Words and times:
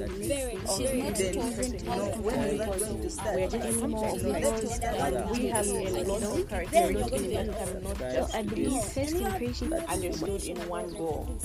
want 0.00 0.12
to 0.18 0.76
She's 0.76 0.92
not 0.92 1.14
good. 1.16 1.34
taught 1.34 1.74
You 1.82 1.88
know, 1.88 2.06
when 2.22 2.40
is 2.40 2.58
that 2.58 2.78
going 2.78 3.02
to 3.02 3.10
start? 3.10 3.36
we're 3.36 3.48
just 3.48 3.66
anymore 3.66 4.16
because 4.22 4.74
um, 5.14 5.32
we 5.32 5.46
have 5.48 5.66
a 5.66 6.04
lot 6.04 6.22
of 6.22 6.48
characteristics 6.48 7.22
that 7.22 7.58
cannot 7.58 7.98
just 7.98 8.34
I 8.34 8.42
first 8.80 9.14
impression 9.14 9.72
understood 9.72 10.44
in 10.44 10.68
one 10.68 10.90
go. 10.92 11.38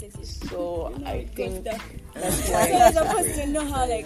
So 0.50 0.94
I 1.06 1.26
think 1.36 1.64
that's 1.64 1.84
So 2.14 2.50
why 2.50 2.70
you're 2.70 2.92
supposed 2.92 3.36
to 3.36 3.48
know 3.48 3.66
how 3.66 3.88
like 3.88 4.06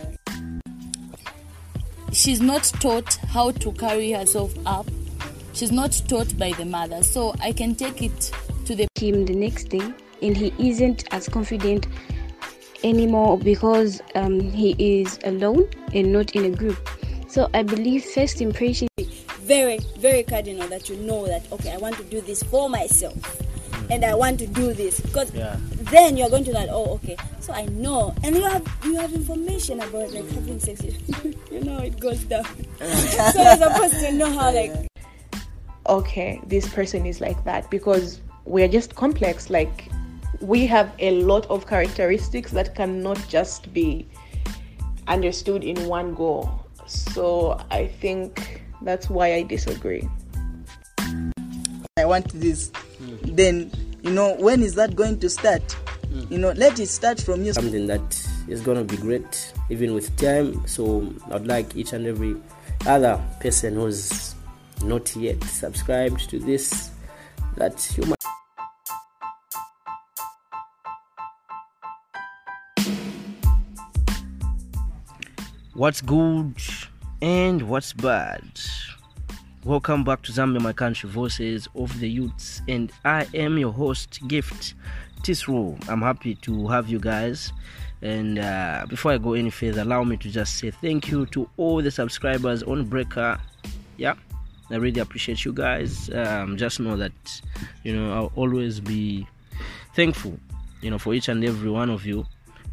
she's 2.11 2.41
not 2.41 2.63
taught 2.63 3.15
how 3.29 3.51
to 3.51 3.71
carry 3.73 4.11
herself 4.11 4.53
up. 4.65 4.87
She's 5.53 5.71
not 5.71 6.01
taught 6.07 6.37
by 6.37 6.51
the 6.53 6.65
mother. 6.65 7.03
So 7.03 7.35
I 7.41 7.51
can 7.51 7.75
take 7.75 8.01
it 8.01 8.31
to 8.65 8.75
the 8.75 8.87
him 8.95 9.25
the 9.25 9.35
next 9.35 9.65
day 9.65 9.93
and 10.21 10.35
he 10.35 10.53
isn't 10.59 11.05
as 11.11 11.27
confident 11.29 11.87
anymore 12.83 13.37
because 13.37 14.01
um, 14.15 14.39
he 14.39 14.75
is 14.79 15.19
alone 15.23 15.67
and 15.93 16.11
not 16.13 16.31
in 16.35 16.45
a 16.45 16.55
group 16.55 16.89
so 17.27 17.49
i 17.53 17.61
believe 17.61 18.03
first 18.03 18.41
impression 18.41 18.87
very, 19.49 19.79
very 19.97 20.21
cardinal 20.21 20.67
that 20.67 20.89
you 20.89 20.95
know 20.97 21.25
that 21.25 21.51
okay, 21.51 21.73
I 21.73 21.77
want 21.77 21.97
to 21.97 22.03
do 22.03 22.21
this 22.21 22.43
for 22.43 22.69
myself. 22.69 23.17
And 23.89 24.05
I 24.05 24.13
want 24.13 24.37
to 24.41 24.45
do 24.45 24.73
this 24.73 24.99
because 24.99 25.33
Yeah. 25.33 25.57
then 25.89 26.15
you're 26.17 26.29
going 26.29 26.43
to 26.43 26.51
like, 26.51 26.69
oh, 26.71 26.93
okay. 27.01 27.17
So 27.39 27.53
I 27.53 27.65
know, 27.65 28.13
and 28.23 28.35
you 28.35 28.43
have 28.43 28.61
you 28.83 28.95
have 28.97 29.11
information 29.11 29.79
about 29.79 30.13
like 30.13 30.29
having 30.29 30.59
sex. 30.59 30.83
you 31.51 31.61
know 31.63 31.79
it 31.79 31.99
goes 31.99 32.23
down. 32.25 32.45
so 32.77 33.41
you're 33.41 33.57
supposed 33.57 33.95
to 34.05 34.11
know 34.11 34.29
how 34.31 34.53
like 34.53 34.71
okay, 35.87 36.39
this 36.45 36.69
person 36.69 37.07
is 37.07 37.19
like 37.19 37.43
that 37.45 37.71
because 37.71 38.21
we're 38.45 38.67
just 38.67 38.93
complex. 38.93 39.49
Like 39.49 39.89
we 40.41 40.65
have 40.67 40.93
a 40.99 41.21
lot 41.21 41.45
of 41.47 41.67
characteristics 41.67 42.51
that 42.51 42.75
cannot 42.75 43.23
just 43.27 43.73
be 43.73 44.07
understood 45.07 45.63
in 45.63 45.85
one 45.87 46.13
go. 46.13 46.49
So 46.85 47.59
I 47.71 47.87
think 47.87 48.63
that's 48.81 49.09
why 49.09 49.33
I 49.33 49.43
disagree. 49.43 50.07
I 51.97 52.05
want 52.05 52.29
this. 52.33 52.71
Then, 53.23 53.71
you 54.01 54.11
know, 54.11 54.35
when 54.35 54.63
is 54.63 54.75
that 54.75 54.95
going 54.95 55.19
to 55.19 55.29
start? 55.29 55.75
You 56.29 56.37
know, 56.37 56.51
let 56.51 56.79
it 56.79 56.87
start 56.87 57.19
from 57.21 57.43
you. 57.43 57.53
something 57.53 57.87
that 57.87 58.29
is 58.49 58.61
going 58.61 58.77
to 58.77 58.83
be 58.83 58.99
great 59.01 59.53
even 59.69 59.93
with 59.93 60.15
time 60.17 60.65
so 60.67 61.07
i'd 61.31 61.45
like 61.45 61.75
each 61.75 61.93
and 61.93 62.05
every 62.07 62.35
other 62.87 63.21
person 63.39 63.75
who's 63.75 64.35
not 64.83 65.15
yet 65.15 65.41
subscribed 65.43 66.29
to 66.29 66.39
this 66.39 66.91
that 67.57 67.93
you 67.97 68.03
might 68.05 68.18
what's 75.79 76.01
good 76.01 76.53
and 77.21 77.61
what's 77.61 77.93
bad. 77.93 78.43
Welcome 79.63 80.03
back 80.03 80.21
to 80.23 80.33
zambia 80.33 80.59
my 80.59 80.73
country 80.73 81.09
voices 81.09 81.69
of 81.73 81.97
the 82.01 82.09
youths 82.09 82.61
and 82.67 82.91
i 83.05 83.25
am 83.33 83.57
your 83.57 83.71
host 83.71 84.19
gift 84.27 84.73
tisro. 85.23 85.79
I'm 85.87 86.01
happy 86.01 86.35
to 86.35 86.67
have 86.67 86.89
you 86.89 86.99
guys. 86.99 87.53
And 88.01 88.39
uh, 88.39 88.87
before 88.89 89.13
i 89.13 89.17
go 89.17 89.35
any 89.35 89.51
further 89.51 89.83
allow 89.83 90.03
me 90.03 90.17
to 90.17 90.29
just 90.29 90.57
say 90.57 90.69
thank 90.69 91.07
you 91.07 91.25
to 91.27 91.49
all 91.55 91.81
the 91.81 91.91
subscribers 91.91 92.61
on 92.61 92.83
breaker. 92.83 93.39
Yeah 93.95 94.15
i 94.71 94.75
really 94.75 94.99
appreciate 94.99 95.45
you 95.45 95.53
guys. 95.53 96.09
Um, 96.09 96.57
just 96.57 96.81
know 96.81 96.97
that 96.97 97.41
you 97.85 97.95
know 97.95 98.11
i'll 98.11 98.33
always 98.35 98.81
be 98.81 99.25
thankful 99.95 100.37
you 100.81 100.91
know 100.91 100.99
for 100.99 101.13
each 101.13 101.29
and 101.29 101.41
every 101.45 101.69
one 101.69 101.89
of 101.89 102.05
you 102.05 102.25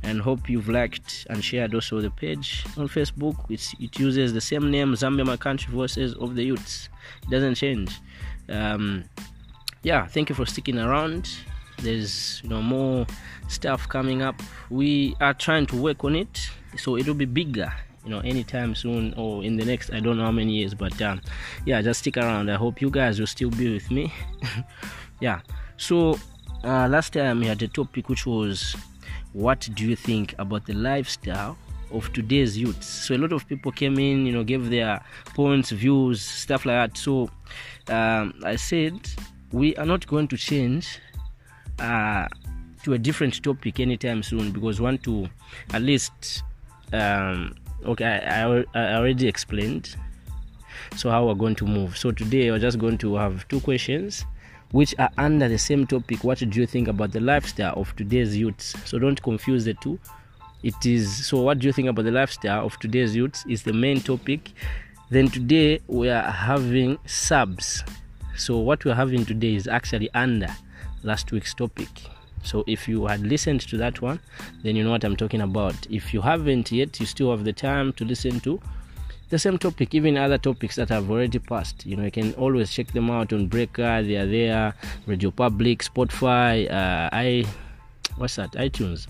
and 0.07 0.21
hope 0.21 0.49
you've 0.49 0.69
liked 0.69 1.27
and 1.31 1.45
shared 1.45 1.75
also 1.75 2.01
the 2.01 2.11
page 2.11 2.65
on 2.77 2.89
facebook 2.89 3.37
it's, 3.51 3.75
it 3.81 3.99
uses 3.99 4.33
the 4.33 4.41
same 4.41 4.71
name 4.71 4.95
zambia 4.95 5.27
my 5.27 5.37
country 5.37 5.73
voices 5.73 6.15
of 6.15 6.35
the 6.35 6.45
youths. 6.45 6.89
It 7.23 7.31
doesn't 7.31 7.57
change. 7.57 7.91
Um, 8.49 9.05
yeah 9.83 10.07
thank 10.07 10.29
you 10.29 10.35
for 10.35 10.47
sticking 10.47 10.79
around. 10.79 11.29
There's 11.79 12.41
you 12.43 12.49
know 12.49 12.63
more 12.63 13.07
stuff 13.49 13.89
coming 13.89 14.23
up. 14.23 14.41
We 14.71 15.15
are 15.21 15.35
trying 15.35 15.67
to 15.67 15.77
work 15.77 16.05
on 16.05 16.17
it 16.17 16.51
so 16.77 16.97
it'll 16.97 17.15
be 17.15 17.25
bigger 17.25 17.73
you 18.05 18.11
know 18.11 18.21
anytime 18.21 18.75
soon 18.75 19.15
or 19.17 19.43
in 19.43 19.57
the 19.57 19.65
next 19.65 19.91
i 19.91 19.99
don't 19.99 20.19
know 20.19 20.25
how 20.25 20.31
many 20.31 20.53
years 20.53 20.75
but 20.75 21.01
um, 21.03 21.21
yeah 21.65 21.83
just 21.83 22.01
stick 22.01 22.17
around. 22.17 22.51
I 22.51 22.55
hope 22.57 22.81
you 22.81 22.91
guys 22.91 23.19
will 23.19 23.27
still 23.27 23.51
be 23.51 23.73
with 23.73 23.91
me. 23.91 24.13
Yeah. 25.21 25.41
So 25.77 26.19
uh, 26.65 26.89
last 26.89 27.13
time 27.13 27.41
we 27.41 27.47
had 27.47 27.63
a 27.63 27.69
topic 27.69 28.09
which 28.09 28.27
was 28.27 28.77
what 29.37 29.69
do 29.75 29.87
you 29.87 29.95
think 29.95 30.35
about 30.39 30.65
the 30.65 30.73
lifestyle 30.73 31.59
of 31.93 32.11
today's 32.15 32.57
youths 32.57 32.87
so 32.87 33.15
a 33.15 33.19
lot 33.19 33.33
of 33.33 33.47
people 33.47 33.71
came 33.71 33.99
in 33.99 34.25
you 34.25 34.33
know 34.33 34.43
gave 34.43 34.71
their 34.71 34.99
points 35.35 35.71
views 35.71 36.23
stuff 36.23 36.65
like 36.65 36.91
that. 36.91 36.99
So 36.99 37.29
um, 37.89 38.33
i 38.45 38.57
said 38.57 38.99
we 39.53 39.77
are 39.77 39.85
not 39.85 40.07
going 40.07 40.27
to 40.29 40.39
change 40.39 40.99
uh, 41.79 42.27
to 42.83 42.95
a 42.95 42.99
different 42.99 43.43
topic 43.43 43.79
anytime 43.79 44.23
soon 44.23 44.53
because 44.53 44.81
want 44.81 45.03
to 45.03 45.29
at 45.75 45.83
least 45.83 46.43
um, 46.95 47.55
okay 47.85 48.07
I, 48.07 48.51
I, 48.51 48.65
I 48.75 48.95
already 48.95 49.29
explained. 49.29 49.97
So 50.97 51.11
how 51.11 51.27
we're 51.27 51.35
going 51.35 51.57
to 51.57 51.67
move. 51.67 51.99
So 51.99 52.11
today 52.11 52.51
we're 52.51 52.59
just 52.59 52.79
going 52.79 52.97
to 52.99 53.17
have 53.17 53.47
two 53.49 53.61
questions 53.61 54.25
which 54.73 54.95
are 54.99 55.11
under 55.17 55.49
the 55.49 55.59
same 55.59 55.87
topic 55.87 56.25
what 56.25 56.39
do 56.39 56.61
you 56.61 56.67
think 56.67 56.89
about 56.89 57.13
the 57.13 57.21
lifestyle 57.21 57.75
of 57.75 57.95
today's 57.97 58.37
youths? 58.37 58.75
So 58.85 58.99
don't 58.99 59.23
confuse 59.23 59.65
the 59.65 59.75
two. 59.75 59.99
It 60.63 60.85
is 60.85 61.27
so 61.27 61.41
what 61.43 61.59
do 61.59 61.67
you 61.67 61.73
think 61.73 61.89
about 61.89 62.05
the 62.05 62.11
lifestyle 62.11 62.67
of 62.67 62.79
today's 62.79 63.15
youths 63.15 63.45
is 63.49 63.63
the 63.63 63.73
main 63.73 64.01
topic. 64.01 64.53
Then 65.11 65.29
today 65.29 65.81
we 65.87 66.09
are 66.09 66.31
having 66.31 66.99
subs. 67.07 67.85
So 68.37 68.59
what 68.59 68.85
we're 68.85 68.95
having 68.95 69.25
today 69.25 69.55
is 69.55 69.69
actually 69.69 70.11
under 70.15 70.55
last 71.03 71.31
week's 71.33 71.55
topic. 71.55 71.89
So 72.43 72.65
if 72.67 72.89
you 72.89 73.07
had 73.07 73.21
listened 73.23 73.61
to 73.63 73.77
that 73.79 74.03
one 74.03 74.21
then 74.63 74.77
you 74.77 74.85
know 74.85 74.91
what 74.91 75.05
i'm 75.05 75.17
talking 75.17 75.41
about. 75.41 75.75
If 75.91 76.13
you 76.13 76.21
haven't 76.21 76.73
yet 76.73 76.99
you 77.01 77.07
still 77.07 77.31
have 77.31 77.45
the 77.45 77.53
time 77.53 77.93
to 77.95 78.05
listen 78.05 78.41
to 78.41 78.61
the 79.29 79.39
same 79.39 79.59
topic 79.59 79.95
even 79.95 80.17
other 80.17 80.39
topics 80.39 80.77
that 80.77 80.89
have 80.89 81.11
already 81.11 81.39
passed. 81.39 81.85
You 81.85 81.97
know 81.97 82.05
you 82.05 82.11
can 82.11 82.33
always 82.35 82.73
check 82.73 82.93
them 82.93 83.11
out 83.11 83.33
on 83.33 83.47
breaker 83.49 84.03
they 84.03 84.17
are 84.17 84.27
there 84.27 84.75
radio 85.07 85.31
public 85.31 85.83
spotify 85.83 86.71
uh, 86.71 87.09
i 87.13 87.45
what's 88.17 88.37
that 88.37 88.53
itunes. 88.53 89.07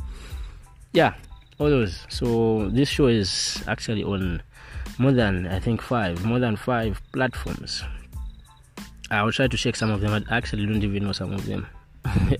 Yeah 0.93 1.15
all 1.59 1.71
those. 1.71 2.06
So 2.09 2.69
this 2.71 2.88
show 2.88 3.06
is 3.06 3.62
actually 3.66 4.04
on 4.04 4.43
more 4.99 5.12
than 5.12 5.47
i 5.47 5.59
think 5.59 5.82
five 5.82 6.25
more 6.25 6.38
than 6.38 6.56
five 6.56 7.00
platforms. 7.12 7.83
I 9.10 9.22
will 9.22 9.33
try 9.33 9.47
to 9.47 9.56
check 9.56 9.77
some 9.77 9.91
of 9.91 10.00
them 10.00 10.25
i 10.28 10.37
actually 10.37 10.66
don't 10.66 10.83
even 10.83 11.04
know 11.04 11.12
some 11.12 11.33
of 11.33 11.47
them. 11.47 11.66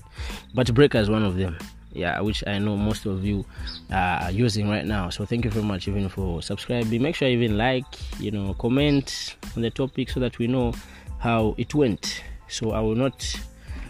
But 0.53 0.73
breaker 0.73 0.97
is 0.97 1.09
one 1.09 1.23
of 1.23 1.35
them 1.35 1.57
yeah 1.97 2.19
which 2.21 2.43
i 2.47 2.57
know 2.59 2.77
most 2.77 3.05
of 3.05 3.25
you 3.25 3.43
are 3.91 4.31
using 4.31 4.69
right 4.69 4.85
now. 4.85 5.09
So 5.09 5.25
thank 5.25 5.45
you 5.45 5.51
very 5.51 5.65
much 5.65 5.87
even 5.87 6.09
for 6.09 6.41
subscribing. 6.41 7.01
Make 7.01 7.15
sure 7.15 7.27
you 7.27 7.39
even 7.41 7.57
like 7.57 7.85
you 8.19 8.31
know 8.31 8.53
comment 8.55 9.35
on 9.55 9.61
the 9.61 9.69
topic 9.69 10.09
so 10.09 10.19
that 10.19 10.37
we 10.39 10.47
know 10.47 10.73
how 11.19 11.55
it 11.57 11.73
went. 11.73 12.23
So 12.47 12.71
i 12.71 12.79
will 12.79 12.95
not 12.95 13.35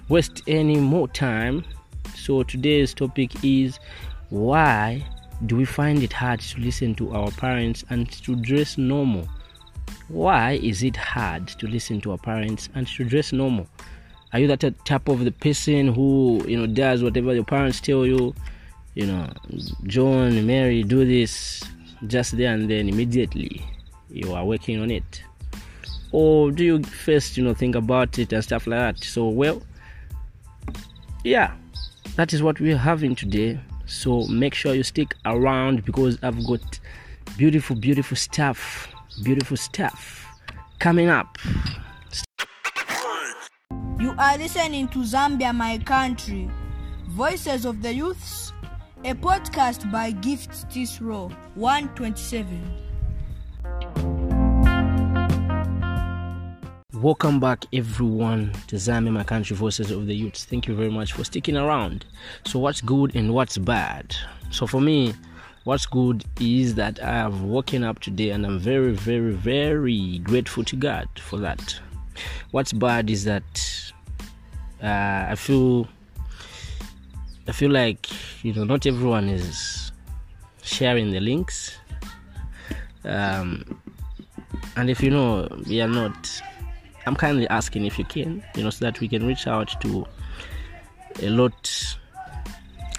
waste 0.09 0.41
any 0.47 0.77
more 0.77 1.07
time. 1.07 1.63
So 2.15 2.43
today's 2.43 2.93
topic 2.93 3.43
is 3.43 3.79
why 4.29 5.05
do 5.45 5.55
we 5.55 5.65
find 5.65 6.01
it 6.01 6.13
hard 6.13 6.39
to 6.39 6.59
listen 6.59 6.95
to 6.95 7.13
our 7.13 7.31
parents 7.31 7.83
and 7.89 8.09
to 8.23 8.35
dress 8.35 8.77
normal? 8.77 9.27
Why 10.07 10.53
is 10.53 10.83
it 10.83 10.95
hard 10.95 11.47
to 11.47 11.67
listen 11.67 12.01
to 12.01 12.11
our 12.11 12.17
parents 12.17 12.69
and 12.75 12.87
to 12.87 13.03
dress 13.03 13.33
normal 13.33 13.67
are 14.33 14.39
you 14.39 14.47
that 14.47 14.85
type 14.85 15.07
of 15.07 15.23
the 15.23 15.31
person 15.31 15.93
who 15.93 16.43
you 16.47 16.57
know 16.57 16.67
does 16.67 17.03
whatever 17.03 17.33
your 17.33 17.43
parents 17.43 17.79
tell 17.79 18.05
you? 18.05 18.33
You 18.95 19.05
know 19.05 19.29
john 19.85 20.47
mary 20.47 20.81
do 20.81 21.05
this 21.05 21.63
just 22.07 22.35
there 22.35 22.51
and 22.51 22.67
then 22.67 22.89
immediately 22.89 23.63
you 24.09 24.33
are 24.33 24.43
working 24.43 24.81
on 24.81 24.89
it. 24.89 25.23
Or 26.11 26.51
do 26.51 26.63
you 26.63 26.83
first 26.83 27.37
you 27.37 27.43
know 27.43 27.53
think 27.53 27.75
about 27.75 28.17
it 28.17 28.33
and 28.33 28.43
stuff 28.43 28.65
like 28.67 28.79
that? 28.79 29.03
So 29.03 29.27
well 29.27 29.61
yeah 31.23 31.53
that 32.15 32.33
is 32.33 32.41
what 32.41 32.59
we're 32.59 32.77
having 32.77 33.15
today. 33.15 33.59
So 33.85 34.25
make 34.27 34.53
sure 34.53 34.73
you 34.73 34.83
stick 34.83 35.15
around 35.25 35.85
because 35.85 36.17
i've 36.21 36.45
got 36.45 36.79
beautiful 37.37 37.75
beautiful 37.75 38.17
stuff 38.17 38.87
beautiful 39.23 39.57
stuff 39.57 40.25
coming 40.79 41.07
up 41.09 41.37
are 44.19 44.35
listening 44.39 44.87
to 44.87 44.99
Zambia, 44.99 45.53
my 45.53 45.77
country. 45.77 46.49
Voices 47.09 47.65
of 47.65 47.83
the 47.83 47.93
Youths, 47.93 48.51
a 49.03 49.13
podcast 49.13 49.91
by 49.91 50.09
Gift 50.09 50.49
Tisro 50.71 51.31
127. 51.53 52.59
Welcome 56.93 57.39
back, 57.39 57.65
everyone, 57.71 58.53
to 58.65 58.77
Zambia, 58.77 59.11
my 59.11 59.23
country, 59.23 59.55
voices 59.55 59.91
of 59.91 60.07
the 60.07 60.15
youths. 60.15 60.45
Thank 60.45 60.67
you 60.67 60.73
very 60.73 60.89
much 60.89 61.13
for 61.13 61.23
sticking 61.23 61.55
around. 61.55 62.05
So, 62.43 62.57
what's 62.57 62.81
good 62.81 63.15
and 63.15 63.35
what's 63.35 63.59
bad? 63.59 64.15
So, 64.49 64.65
for 64.65 64.81
me, 64.81 65.13
what's 65.65 65.85
good 65.85 66.25
is 66.39 66.73
that 66.73 66.99
I 67.03 67.11
have 67.11 67.41
woken 67.41 67.83
up 67.83 67.99
today 67.99 68.31
and 68.31 68.47
I'm 68.47 68.57
very, 68.57 68.93
very, 68.93 69.33
very 69.33 70.17
grateful 70.23 70.63
to 70.63 70.75
God 70.75 71.07
for 71.19 71.37
that. 71.37 71.79
What's 72.49 72.73
bad 72.73 73.11
is 73.11 73.25
that 73.25 73.86
uh, 74.81 75.27
I 75.29 75.35
feel 75.35 75.87
I 77.47 77.51
feel 77.51 77.71
like 77.71 78.07
you 78.43 78.53
know 78.53 78.63
not 78.63 78.85
everyone 78.85 79.29
is 79.29 79.91
sharing 80.61 81.11
the 81.11 81.19
links. 81.19 81.77
Um, 83.03 83.79
and 84.75 84.89
if 84.89 85.01
you 85.01 85.09
know 85.09 85.47
we 85.67 85.81
are 85.81 85.87
not 85.87 86.41
I'm 87.07 87.15
kindly 87.15 87.47
asking 87.47 87.85
if 87.85 87.97
you 87.97 88.03
can, 88.03 88.43
you 88.53 88.63
know, 88.63 88.69
so 88.69 88.83
that 88.83 88.99
we 88.99 89.07
can 89.07 89.25
reach 89.25 89.47
out 89.47 89.79
to 89.79 90.05
a 91.21 91.29
lot 91.29 91.97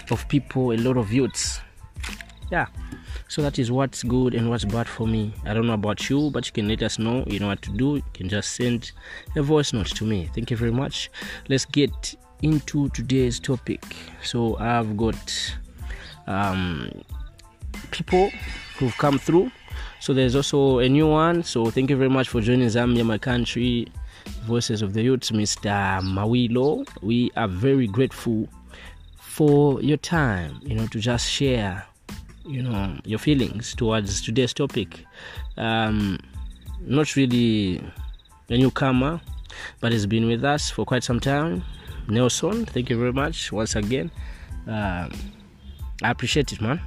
of 0.09 0.27
people, 0.27 0.71
a 0.71 0.77
lot 0.77 0.97
of 0.97 1.13
youths. 1.13 1.61
Yeah. 2.51 2.67
So 3.27 3.41
that 3.43 3.59
is 3.59 3.71
what's 3.71 4.03
good 4.03 4.33
and 4.33 4.49
what's 4.49 4.65
bad 4.65 4.87
for 4.87 5.07
me. 5.07 5.33
I 5.45 5.53
don't 5.53 5.67
know 5.67 5.73
about 5.73 6.09
you, 6.09 6.31
but 6.31 6.47
you 6.47 6.51
can 6.51 6.67
let 6.67 6.81
us 6.81 6.97
know. 6.97 7.23
You 7.27 7.39
know 7.39 7.47
what 7.47 7.61
to 7.63 7.71
do. 7.71 7.97
You 7.97 8.03
can 8.13 8.27
just 8.29 8.55
send 8.55 8.91
a 9.35 9.41
voice 9.41 9.71
note 9.71 9.87
to 9.87 10.03
me. 10.03 10.29
Thank 10.33 10.49
you 10.49 10.57
very 10.57 10.71
much. 10.71 11.11
Let's 11.47 11.65
get 11.65 12.15
into 12.41 12.89
today's 12.89 13.39
topic. 13.39 13.83
So 14.23 14.57
I've 14.57 14.97
got 14.97 15.55
um, 16.27 16.89
people 17.91 18.31
who've 18.77 18.97
come 18.97 19.19
through. 19.19 19.51
So 19.99 20.13
there's 20.13 20.35
also 20.35 20.79
a 20.79 20.89
new 20.89 21.07
one. 21.07 21.43
So 21.43 21.69
thank 21.69 21.89
you 21.89 21.97
very 21.97 22.09
much 22.09 22.29
for 22.29 22.41
joining 22.41 22.67
Zambia, 22.67 23.05
my 23.05 23.17
country. 23.17 23.87
Voices 24.45 24.81
of 24.81 24.93
the 24.93 25.01
youth 25.01 25.21
Mr. 25.31 26.01
Mawilo. 26.01 26.87
We 27.01 27.31
are 27.35 27.47
very 27.47 27.87
grateful 27.87 28.47
for 29.17 29.81
your 29.81 29.97
time, 29.97 30.59
you 30.63 30.75
know, 30.75 30.87
to 30.87 30.99
just 30.99 31.29
share, 31.29 31.85
you 32.49 32.63
know, 32.63 32.97
your 33.05 33.19
feelings 33.19 33.75
towards 33.75 34.21
today's 34.21 34.53
topic. 34.53 35.05
Um, 35.57 36.17
not 36.81 37.15
really 37.15 37.81
a 38.49 38.57
newcomer, 38.57 39.21
but 39.79 39.91
has 39.91 40.07
been 40.07 40.25
with 40.25 40.43
us 40.43 40.71
for 40.71 40.83
quite 40.83 41.03
some 41.03 41.19
time. 41.19 41.63
Nelson, 42.07 42.65
thank 42.65 42.89
you 42.89 42.97
very 42.97 43.13
much 43.13 43.51
once 43.51 43.75
again. 43.75 44.09
Um, 44.67 45.11
I 46.01 46.09
appreciate 46.09 46.51
it, 46.51 46.59
man. 46.59 46.81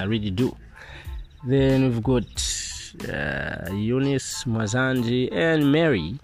I 0.00 0.04
really 0.04 0.30
do. 0.30 0.56
Then 1.46 1.84
we've 1.84 2.02
got 2.02 2.24
uh, 3.08 3.72
Eunice 3.72 4.44
Mwazanji 4.44 5.32
and 5.32 5.70
Mary. 5.70 6.18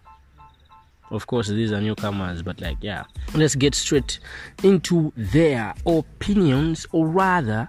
Of 1.10 1.26
course, 1.26 1.48
these 1.48 1.70
are 1.72 1.80
newcomers, 1.80 2.42
but 2.42 2.60
like, 2.60 2.78
yeah. 2.80 3.04
Let's 3.34 3.54
get 3.54 3.74
straight 3.74 4.18
into 4.64 5.12
their 5.16 5.74
opinions, 5.86 6.86
or 6.92 7.06
rather, 7.06 7.68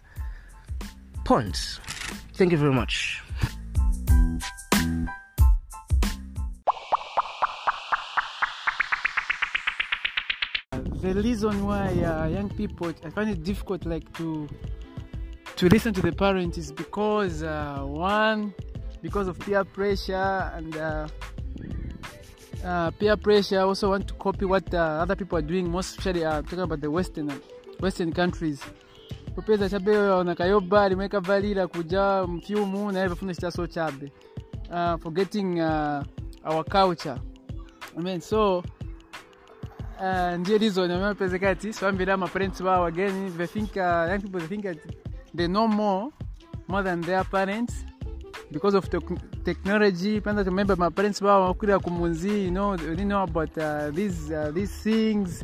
Thank 2.34 2.52
you 2.52 2.58
very 2.58 2.74
much. 2.74 3.22
the 11.02 11.14
reason 11.14 11.66
why 11.66 11.88
uh, 12.04 12.28
young 12.28 12.50
people 12.50 12.94
I 13.06 13.10
find 13.12 13.30
it 13.30 13.44
difficult 13.46 13.86
like 13.86 14.12
to 14.18 14.46
to 15.56 15.70
listen 15.70 15.94
to 15.94 16.02
the 16.02 16.12
parents 16.12 16.58
is 16.58 16.74
because 16.74 17.44
uh, 17.44 17.80
one 17.86 18.54
because 19.02 19.30
of 19.30 19.40
peer 19.40 19.64
pressure 19.64 20.52
and 20.54 20.76
uh, 20.76 21.08
uh, 22.66 22.92
peer 22.92 23.16
pressure 23.16 23.60
I 23.60 23.64
also 23.64 23.92
want 23.92 24.10
to 24.10 24.14
copy 24.16 24.44
what 24.44 24.74
uh, 24.74 24.78
other 25.04 25.16
people 25.16 25.38
are 25.38 25.48
doing 25.54 25.72
most 25.72 25.98
especially 25.98 26.26
uh, 26.26 26.42
talking 26.42 26.60
about 26.60 26.82
the 26.82 26.92
western 26.92 27.30
western 27.80 28.12
countries 28.12 28.62
popeza 29.36 29.70
chabe 29.70 30.24
na 30.24 30.36
kayoba 30.36 30.90
limwe 30.90 31.08
valira 31.08 31.68
kuja 31.68 32.24
mfyumu 32.28 32.92
naye 32.92 33.10
bafuna 33.10 33.34
chitaso 33.34 33.68
chabe. 33.68 34.12
Uh, 34.72 34.98
forgetting 35.02 35.60
uh, 35.60 36.02
our 36.46 36.64
culture. 36.64 37.18
I 37.98 38.02
mean, 38.02 38.22
so 38.22 38.64
uh, 40.00 40.38
ndiyo 40.40 40.58
reason 40.58 40.92
amepezeka 40.92 41.50
ati 41.50 41.74
swambira 41.74 42.18
maparents 42.18 42.62
wao 42.62 42.86
again 42.86 43.38
they 43.38 43.48
think 43.48 43.72
uh, 43.76 44.10
young 44.10 44.22
people 44.22 44.40
they 44.40 44.48
think 44.48 44.64
that 44.64 44.78
they 45.36 45.48
know 45.48 45.68
more 45.68 46.12
more 46.68 46.84
than 46.84 47.02
their 47.02 47.24
parents. 47.26 47.86
Because 48.52 48.78
of 48.78 48.90
te 48.90 49.00
technology 49.44 50.22
panda 50.22 50.44
remember 50.44 50.78
my 50.78 50.90
parents 50.90 51.22
wao 51.22 51.44
wakurira 51.44 51.80
kumunzi 51.80 52.46
you 52.46 52.52
know 52.52 52.78
they 52.78 53.06
know 53.06 53.24
about 53.24 53.58
uh, 53.58 53.90
these 53.94 54.36
uh, 54.36 54.52
these 54.54 54.84
things 54.84 55.44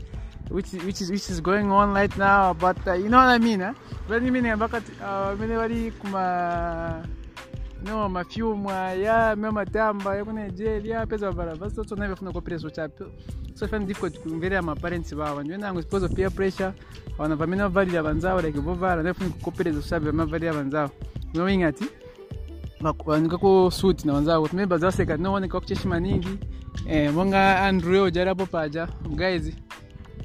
which 0.50 0.74
which 0.86 1.02
is 1.02 1.10
which 1.12 1.30
is 1.30 1.42
going 1.42 1.72
on 1.72 1.94
right 1.94 2.18
now 2.18 2.54
but 2.54 2.78
uh, 2.88 2.94
you 2.94 3.10
know 3.10 3.18
what 3.20 3.30
I 3.30 3.40
mean 3.40 3.62
eh? 3.62 3.74
very 4.08 4.32
meaning 4.32 4.52
eh? 4.52 4.56
bakati 4.58 4.92
uh, 5.02 5.40
mene 5.40 5.56
bari 5.58 5.92
kuma 5.92 7.04
no 7.86 8.10
mafyumwa 8.10 8.74
ya 8.94 9.36
mematamba 9.36 10.16
ya 10.16 10.26
kuna 10.26 10.44
Nigeria 10.46 11.06
pesa 11.06 11.32
barabara 11.32 11.72
so 11.72 11.84
tunavyo 11.84 12.16
funa 12.16 12.32
kwa 12.32 12.42
pressure 12.42 12.72
chapo 12.72 13.06
so 13.54 13.68
fan 13.68 13.86
difficult 13.86 14.20
kuongelea 14.20 14.62
ma 14.62 14.76
parents 14.76 15.16
baba 15.16 15.44
ndio 15.44 15.58
nangu 15.58 15.82
because 15.82 16.06
of 16.06 16.12
peer 16.14 16.32
pressure 16.32 16.74
wanavamina 17.18 17.70
vali 17.70 17.96
ya 17.96 18.04
banzao 18.04 18.42
like 18.42 18.60
bovara 18.62 19.02
ndio 19.02 19.14
funa 19.14 19.30
kukopereza 19.30 19.82
sababu 19.82 20.18
ya 20.20 20.26
vali 20.26 20.46
ya 20.46 20.54
banzao 20.54 20.90
knowing 21.34 21.64
ati 21.64 21.86
banika 23.06 23.38
ko 23.38 23.72
suit 23.72 24.06
na 24.06 24.14
wanzao 24.14 24.48
tumeba 24.48 24.78
zaseka 24.78 25.18
no 25.18 25.34
one 25.34 25.48
kwa 25.48 25.60
kucheshima 25.60 26.00
nyingi 26.00 26.40
eh 26.88 27.14
mwanga 27.14 27.62
Andrew 27.62 28.10
jarapo 28.10 28.46
paja 28.46 28.88
guys. 29.10 29.67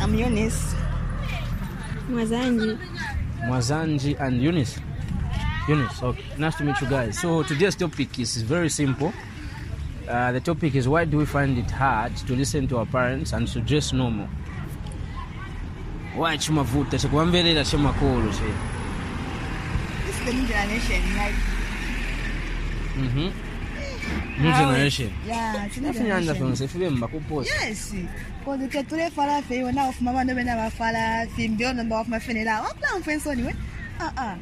I'm 0.00 0.14
Eunice. 0.14 0.76
Mwazanji. 2.10 2.78
Mwazanji 3.46 4.16
and 4.20 4.42
Eunice. 4.42 4.80
Eunice, 5.68 6.02
okay. 6.02 6.24
Nice 6.38 6.56
to 6.58 6.64
meet 6.64 6.80
you 6.80 6.86
guys. 6.88 7.18
So 7.20 7.42
today's 7.42 7.76
topic 7.76 8.18
is 8.18 8.42
very 8.42 8.70
simple. 8.70 9.12
Uh, 10.08 10.32
the 10.32 10.40
topic 10.40 10.74
is 10.74 10.88
why 10.88 11.04
do 11.04 11.18
we 11.18 11.26
find 11.26 11.58
it 11.58 11.70
hard 11.70 12.16
to 12.16 12.34
listen 12.34 12.66
to 12.68 12.78
our 12.78 12.86
parents 12.86 13.32
and 13.32 13.46
to 13.48 13.60
dress 13.60 13.92
normal? 13.92 14.28
Why 16.16 16.36
chimavuta 16.36 16.98
chikwamverera 16.98 17.64
chimakolo 17.64 18.30
che. 18.32 18.52
This 20.06 20.18
is 20.18 20.24
the 20.24 20.32
new 20.32 20.46
generation, 20.46 21.02
like. 21.16 21.34
Mhm. 22.96 23.32
New 24.40 24.52
generation. 24.52 25.12
Yeah, 25.26 25.66
it's 25.66 25.76
new 25.76 25.88
Nafunyanza 25.88 26.34
generation. 26.34 26.46
fonse 26.46 26.68
fibe 26.68 26.90
mbakuposa. 26.90 27.50
Yes. 27.66 27.94
Because 28.38 28.70
the 28.70 28.82
tule 28.84 29.10
fala 29.10 29.42
fe 29.42 29.62
wana 29.64 29.88
of 29.88 30.00
mama 30.00 30.24
no 30.24 30.34
bena 30.34 30.54
ba 30.54 30.70
fala 30.70 31.26
fi 31.34 31.48
mbio 31.48 31.72
no 31.74 31.96
of 32.00 32.08
my 32.08 32.18
friend 32.18 32.44
la. 32.44 32.62
What 32.62 32.76
plan 32.76 33.02
friend 33.02 33.20
so 33.22 33.30
anyway? 33.30 33.54
Ah 34.00 34.12
ah. 34.16 34.36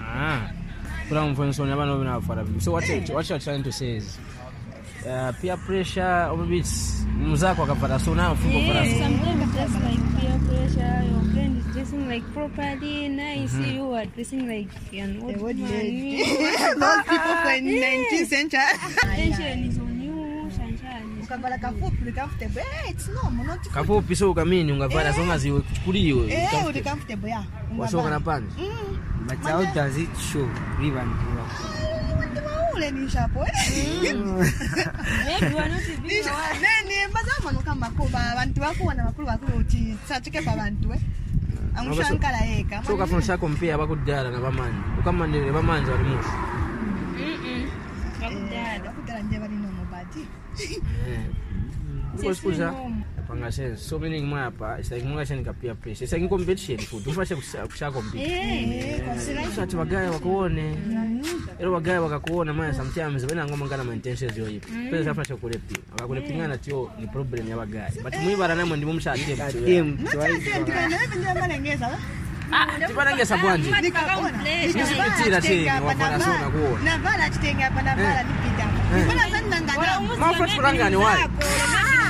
Ah. 0.00 0.50
Kula 1.08 1.26
mfensoni 1.26 1.72
abana 1.72 1.96
bina 1.96 2.20
bafara 2.20 2.44
bibi. 2.44 2.60
So 2.60 2.72
what 2.72 2.88
you, 2.88 3.00
what 3.14 3.28
you're 3.28 3.38
trying 3.38 3.62
to 3.62 3.72
say 3.72 3.96
is 3.96 4.18
uh, 5.06 5.32
peer 5.40 5.56
pressure 5.56 6.28
or 6.30 6.36
maybe 6.36 6.58
it's 6.58 7.04
mzako 7.18 7.62
akapata 7.64 7.98
so 7.98 8.14
now 8.14 8.34
fuko 8.34 8.58
yeah, 8.58 8.84
so. 8.84 8.98
Sometimes 8.98 9.54
just 9.54 9.74
like 9.84 10.02
peer 10.20 10.38
pressure, 10.48 11.04
your 11.10 11.22
friend 11.32 11.58
is 11.58 11.64
dressing 11.74 12.08
like 12.08 12.24
properly, 12.32 13.08
now 13.08 13.32
you 13.32 13.94
are 13.94 14.06
dressing 14.06 14.48
like 14.48 14.68
an 14.92 15.22
old 15.22 15.36
old 15.42 15.56
man. 15.56 15.70
Those 16.80 17.02
people 17.04 17.34
from 17.44 17.60
19th 17.64 18.26
century. 18.26 18.60
Attention 19.02 19.64
is 19.68 19.78
on 19.78 20.00
you, 20.02 20.50
sunshine. 20.50 21.20
Ukavala 21.22 21.58
kafupi 21.58 22.12
comfortable. 22.14 22.60
Eh, 22.60 22.90
it's 22.90 23.08
normal, 23.08 23.44
not 23.46 23.60
Kafupi 23.62 24.16
so 24.16 24.30
ukamini 24.30 24.72
ungavala 24.72 25.12
so 25.14 25.24
ngazi 25.24 25.42
ziwe 25.42 25.60
kuchukuliwe. 25.60 26.32
Eh, 26.32 26.66
uli 26.66 26.80
comfortable 26.82 27.28
yeah. 27.28 27.44
Wasoka 27.78 28.10
na 28.10 28.20
pants. 28.20 28.54
But 29.26 29.38
how 29.38 29.64
does 29.74 29.96
it 29.96 30.08
show 30.32 30.48
even 30.82 31.08
ule 31.08 31.93
ulenisha 32.74 33.22
eh? 33.22 33.28
po 33.32 33.42
nembazaamwana 36.88 37.58
okamakuba 37.58 38.20
abantu 38.32 38.60
bakuwa 38.60 38.94
nabakulu 38.94 39.26
bakulu 39.26 39.52
oti 39.60 39.96
satukeko 40.08 40.50
abantu 40.50 40.92
eh? 40.92 41.00
mm. 41.00 41.78
amushankala 41.78 42.40
yeka 42.44 42.82
so 42.84 42.96
kafuna 42.96 43.18
oshaka 43.18 43.46
omupiira 43.46 43.78
bakuddala 43.78 44.30
nabamanyi 44.30 44.80
okamanyi 44.98 45.38
nebamanyi 45.40 45.86
balimusi 45.86 46.34
bakuddala 48.20 49.18
eh, 49.18 49.24
nje 49.24 49.36
balina 49.38 49.68
omubati 49.68 50.22
mm 51.08 53.03
pangashen 53.28 53.76
so 53.76 53.98
mimi 53.98 54.22
apa 54.46 54.78
isaiki 54.80 55.06
mwashen 55.06 55.44
kapia 55.44 55.74
pressure 55.74 56.06
competition 56.28 56.78
futhi 56.78 57.10
ufashe 57.10 57.34
kusha 57.66 57.90
compete 57.90 58.24
eh 58.24 59.00
sathi 59.56 59.76
ero 61.58 61.72
bagaya 61.72 62.00
bakakuona 62.00 62.52
maya 62.52 62.74
sometimes 62.74 63.26
bena 63.26 63.46
ngoma 63.46 63.66
ngana 63.66 63.84
my 63.84 63.98
pesa 64.90 65.10
afashe 65.10 65.34
kule 65.36 65.58
pi 65.58 65.74
tio 66.58 66.90
ni 67.00 67.06
problem 67.06 67.48
ya 67.48 67.56
bagaya 67.56 67.90
but 68.02 68.14
mwi 68.16 68.36
namwe 68.54 68.76
ndimo 68.76 68.92
mshadie 68.92 69.82
mtu 69.82 70.18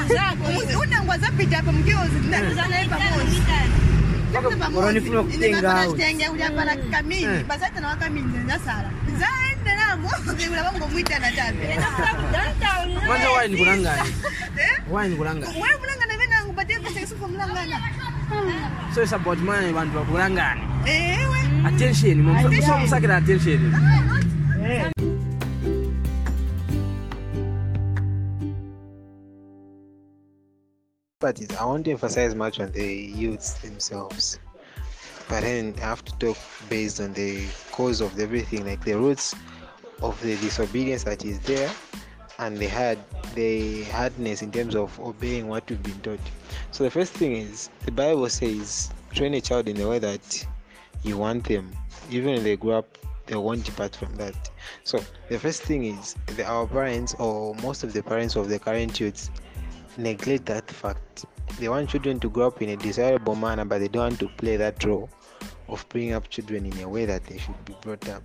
zako 0.08 0.44
attention 21.68 22.23
mumsakira 22.23 23.16
attention. 23.16 24.93
I 31.25 31.64
won't 31.64 31.88
emphasize 31.88 32.35
much 32.35 32.61
on 32.61 32.71
the 32.73 32.87
youths 32.87 33.54
themselves. 33.54 34.38
But 35.28 35.40
then 35.40 35.75
I 35.78 35.81
have 35.81 36.04
to 36.04 36.19
talk 36.19 36.37
based 36.69 37.00
on 37.00 37.14
the 37.14 37.47
cause 37.73 38.00
of 38.00 38.19
everything, 38.19 38.66
like 38.66 38.85
the 38.85 38.95
roots 38.95 39.35
of 40.02 40.21
the 40.21 40.37
disobedience 40.37 41.04
that 41.04 41.25
is 41.25 41.40
there 41.40 41.71
and 42.38 42.59
the 42.59 42.66
hard 42.66 42.99
the 43.35 43.85
hardness 43.85 44.43
in 44.43 44.52
terms 44.52 44.75
of 44.75 44.99
obeying 45.00 45.49
what 45.49 45.69
we've 45.71 45.83
been 45.83 45.99
taught. 46.00 46.21
So 46.73 46.85
the 46.85 46.90
first 46.90 47.12
thing 47.14 47.33
is 47.33 47.71
the 47.87 47.93
Bible 47.93 48.28
says 48.28 48.90
train 49.12 49.35
a 49.35 49.40
child 49.40 49.69
in 49.69 49.76
the 49.76 49.88
way 49.88 49.99
that 50.00 50.47
you 51.02 51.16
want 51.16 51.45
them. 51.45 51.73
Even 52.11 52.35
when 52.35 52.45
they 52.45 52.57
grow 52.57 52.78
up 52.78 52.99
they 53.26 53.37
won't 53.37 53.64
depart 53.64 53.97
from 53.97 54.14
that. 54.16 54.35
So 54.83 55.00
the 55.31 55.38
first 55.38 55.62
thing 55.62 55.85
is 55.85 56.16
the, 56.37 56.45
our 56.45 56.66
parents 56.66 57.14
or 57.19 57.54
most 57.62 57.83
of 57.83 57.93
the 57.95 58.02
parents 58.02 58.37
of 58.37 58.49
the 58.49 58.59
current 58.59 59.00
youths 59.00 59.31
neglect 59.98 60.46
that 60.46 60.70
fact. 60.70 61.26
They 61.58 61.68
want 61.68 61.90
children 61.90 62.20
to 62.20 62.30
grow 62.30 62.48
up 62.48 62.62
in 62.62 62.70
a 62.70 62.76
desirable 62.76 63.36
manner, 63.36 63.64
but 63.64 63.78
they 63.78 63.88
don't 63.88 64.02
want 64.02 64.20
to 64.20 64.28
play 64.28 64.56
that 64.56 64.82
role 64.84 65.08
of 65.68 65.88
bringing 65.88 66.12
up 66.12 66.28
children 66.28 66.66
in 66.66 66.78
a 66.80 66.88
way 66.88 67.04
that 67.04 67.24
they 67.24 67.38
should 67.38 67.64
be 67.64 67.74
brought 67.80 68.08
up. 68.08 68.22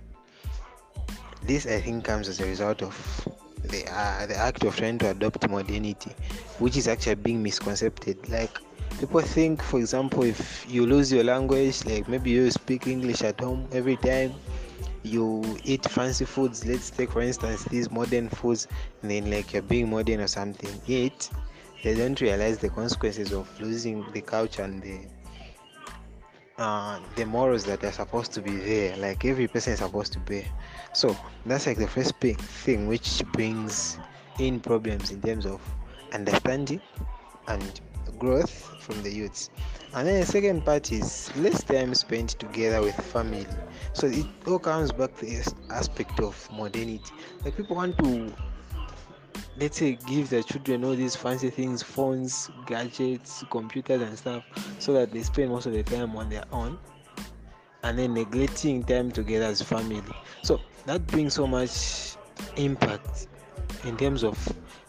This, 1.42 1.66
I 1.66 1.80
think, 1.80 2.04
comes 2.04 2.28
as 2.28 2.40
a 2.40 2.46
result 2.46 2.82
of 2.82 3.28
the 3.62 3.84
uh, 3.90 4.26
the 4.26 4.36
act 4.36 4.64
of 4.64 4.76
trying 4.76 4.98
to 4.98 5.10
adopt 5.10 5.48
modernity, 5.48 6.10
which 6.58 6.76
is 6.76 6.88
actually 6.88 7.16
being 7.16 7.42
misconcepted. 7.42 8.28
Like 8.28 8.58
people 8.98 9.20
think, 9.20 9.62
for 9.62 9.78
example, 9.78 10.24
if 10.24 10.66
you 10.68 10.86
lose 10.86 11.12
your 11.12 11.24
language, 11.24 11.84
like 11.84 12.08
maybe 12.08 12.30
you 12.30 12.50
speak 12.50 12.86
English 12.86 13.22
at 13.22 13.40
home 13.40 13.68
every 13.72 13.96
time, 13.96 14.34
you 15.02 15.58
eat 15.64 15.84
fancy 15.84 16.24
foods. 16.24 16.66
Let's 16.66 16.90
take, 16.90 17.12
for 17.12 17.22
instance, 17.22 17.64
these 17.64 17.90
modern 17.90 18.28
foods, 18.28 18.66
and 19.02 19.10
then 19.10 19.30
like 19.30 19.52
you're 19.52 19.62
being 19.62 19.88
modern 19.88 20.20
or 20.20 20.28
something. 20.28 20.80
Yet 20.86 21.30
they 21.82 21.94
don't 21.94 22.20
realize 22.20 22.58
the 22.58 22.68
consequences 22.68 23.32
of 23.32 23.48
losing 23.60 24.04
the 24.12 24.20
culture 24.20 24.62
and 24.62 24.82
the 24.82 25.00
uh, 26.58 27.00
the 27.16 27.24
morals 27.24 27.64
that 27.64 27.82
are 27.84 27.92
supposed 27.92 28.32
to 28.32 28.42
be 28.42 28.54
there 28.56 28.96
like 28.98 29.24
every 29.24 29.48
person 29.48 29.72
is 29.72 29.78
supposed 29.78 30.12
to 30.12 30.18
be 30.20 30.44
so 30.92 31.16
that's 31.46 31.66
like 31.66 31.78
the 31.78 31.88
first 31.88 32.18
big 32.20 32.38
thing 32.38 32.86
which 32.86 33.22
brings 33.32 33.98
in 34.38 34.60
problems 34.60 35.10
in 35.10 35.20
terms 35.22 35.46
of 35.46 35.60
understanding 36.12 36.80
and 37.48 37.80
growth 38.18 38.50
from 38.80 39.02
the 39.02 39.10
youths. 39.10 39.50
And 39.94 40.06
then 40.06 40.20
the 40.20 40.26
second 40.26 40.64
part 40.64 40.92
is 40.92 41.34
less 41.36 41.64
time 41.64 41.94
spent 41.94 42.30
together 42.30 42.80
with 42.80 42.94
family. 42.94 43.46
So 43.92 44.06
it 44.06 44.26
all 44.46 44.60
comes 44.60 44.92
back 44.92 45.16
to 45.16 45.26
this 45.26 45.52
aspect 45.70 46.20
of 46.20 46.48
modernity. 46.52 47.12
Like 47.44 47.56
people 47.56 47.74
want 47.74 47.98
to 47.98 48.32
let's 49.58 49.78
say 49.78 49.98
give 50.06 50.30
their 50.30 50.42
children 50.42 50.84
all 50.84 50.94
these 50.94 51.14
fancy 51.14 51.50
things 51.50 51.82
phones 51.82 52.50
gadgets 52.66 53.44
computers 53.50 54.00
and 54.00 54.16
stuff 54.16 54.44
so 54.78 54.92
that 54.92 55.12
they 55.12 55.22
spend 55.22 55.50
most 55.50 55.66
of 55.66 55.72
the 55.72 55.82
time 55.82 56.16
on 56.16 56.28
their 56.28 56.44
own 56.52 56.78
and 57.82 57.98
then 57.98 58.14
neglecting 58.14 58.84
time 58.84 59.10
together 59.10 59.46
as 59.46 59.62
family. 59.62 60.02
So 60.42 60.60
that 60.86 61.06
brings 61.06 61.34
so 61.34 61.46
much 61.46 62.16
impact 62.56 63.28
in 63.84 63.96
terms 63.96 64.24
of 64.24 64.36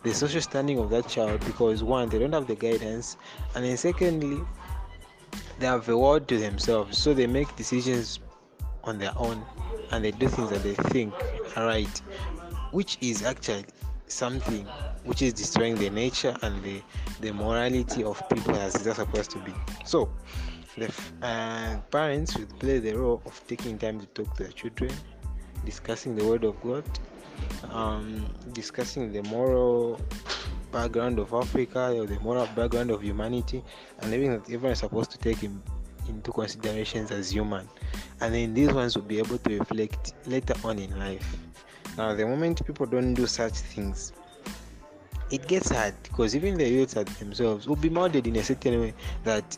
the 0.04 0.14
social 0.14 0.42
standing 0.42 0.80
of 0.80 0.90
that 0.90 1.08
child 1.08 1.40
because 1.46 1.84
one 1.84 2.10
they 2.10 2.20
don't 2.20 2.34
have 2.34 2.48
the 2.48 2.56
guidance 2.56 3.18
and 3.56 3.64
then 3.64 3.78
secondly 3.78 4.42
they 5.60 5.68
have 5.68 5.88
a 5.90 5.98
world 5.98 6.28
to 6.28 6.38
themselves 6.38 6.98
so 6.98 7.14
they 7.14 7.28
make 7.28 7.56
decisions 7.56 8.20
on 8.84 8.98
their 8.98 9.14
own 9.16 9.44
and 9.92 10.04
they 10.04 10.12
do 10.12 10.28
things 10.28 10.50
that 10.50 10.64
they 10.64 10.74
think 10.90 11.14
are 11.56 11.68
right 11.68 12.02
which 12.72 12.98
is 13.02 13.24
actually 13.24 13.66
something 14.12 14.66
which 15.06 15.22
is 15.22 15.34
destroying 15.34 15.76
the 15.76 15.90
nature 15.90 16.36
and 16.42 16.62
the, 16.64 16.82
the 17.22 17.32
morality 17.32 18.04
of 18.04 18.22
people 18.30 18.56
as 18.56 18.74
they're 18.74 18.94
supposed 18.94 19.32
to 19.32 19.40
be. 19.40 19.54
So, 19.86 20.10
the 20.78 20.92
uh, 21.22 21.80
parents 21.92 22.34
should 22.34 22.50
play 22.60 22.80
the 22.80 22.94
role 22.94 23.22
of 23.26 23.42
taking 23.48 23.78
time 23.78 24.00
to 24.00 24.06
talk 24.08 24.36
to 24.38 24.44
their 24.44 24.52
children, 24.54 24.92
discussing 25.66 26.16
the 26.16 26.26
Word 26.26 26.44
of 26.44 26.62
God, 26.62 26.84
um, 27.72 28.26
discussing 28.54 29.12
the 29.12 29.22
moral 29.24 30.00
background 30.72 31.20
of 31.20 31.34
Africa 31.34 31.92
or 31.94 32.06
the 32.06 32.20
moral 32.22 32.48
background 32.56 32.92
of 32.92 33.02
humanity, 33.02 33.64
and 34.00 34.14
everything 34.14 34.32
that 34.32 34.46
everyone 34.46 34.72
is 34.72 34.80
supposed 34.80 35.12
to 35.12 35.18
take 35.18 35.44
in, 35.44 35.62
into 36.08 36.32
considerations 36.32 37.12
as 37.12 37.32
human. 37.32 37.68
And 38.22 38.34
then 38.34 38.54
these 38.54 38.72
ones 38.72 38.96
will 38.96 39.04
be 39.04 39.20
able 39.20 39.38
to 39.40 39.60
reflect 39.60 40.14
later 40.26 40.54
on 40.64 40.80
in 40.80 40.98
life. 40.98 41.38
Now, 41.98 42.14
the 42.14 42.26
moment 42.26 42.66
people 42.66 42.86
don't 42.86 43.14
do 43.14 43.28
such 43.28 43.54
things, 43.54 44.14
it 45.30 45.48
gets 45.48 45.70
hard 45.70 45.94
because 46.04 46.36
even 46.36 46.58
the 46.58 46.68
youths 46.68 46.94
themselves 46.94 47.68
will 47.68 47.76
be 47.76 47.90
molded 47.90 48.28
in 48.28 48.36
a 48.38 48.44
certain 48.44 48.80
way 48.80 48.94
that 49.24 49.58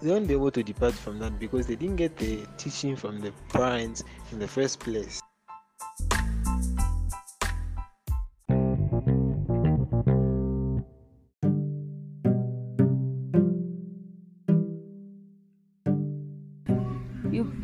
they 0.00 0.10
won't 0.10 0.26
be 0.26 0.34
able 0.34 0.50
to 0.50 0.62
depart 0.62 0.94
from 0.94 1.18
that 1.20 1.38
because 1.38 1.66
they 1.66 1.76
didn't 1.76 1.96
get 1.96 2.16
the 2.16 2.46
teaching 2.56 2.96
from 2.96 3.20
the 3.20 3.32
parents 3.52 4.02
in 4.32 4.38
the 4.38 4.48
first 4.48 4.80
place. 4.80 5.20